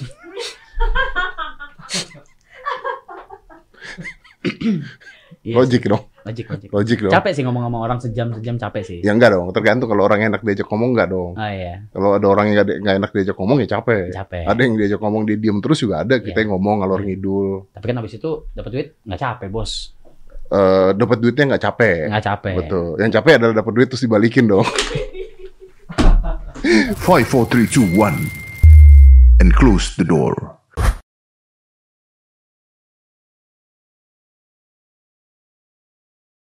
[5.42, 6.06] Iya Logik dong.
[6.22, 6.68] Logik logik.
[6.70, 7.12] Logik dong.
[7.12, 8.98] Capek sih ngomong sama orang sejam sejam capek sih.
[9.02, 11.34] Ya enggak dong, tergantung kalau orang enak diajak ngomong enggak dong.
[11.34, 14.04] Oh iya, Kalau ada orang yang nggak nggak enak diajak ngomong ya capek.
[14.12, 14.44] capek.
[14.46, 16.14] Ada yang diajak ngomong dia diem terus juga ada.
[16.16, 16.42] Kita Iya.
[16.46, 17.48] yang ngomong ngalor ngidul.
[17.74, 19.72] Tapi kan abis itu dapat duit nggak capek bos,
[20.46, 21.96] Eh dapat duitnya nggak capek.
[22.12, 22.54] nggak capek.
[22.60, 22.86] Betul.
[23.00, 24.68] Yang capek adalah dapat duit terus dibalikin dong.
[26.62, 28.14] 5, 4, 3, 2, 1.
[29.40, 30.61] And close the door.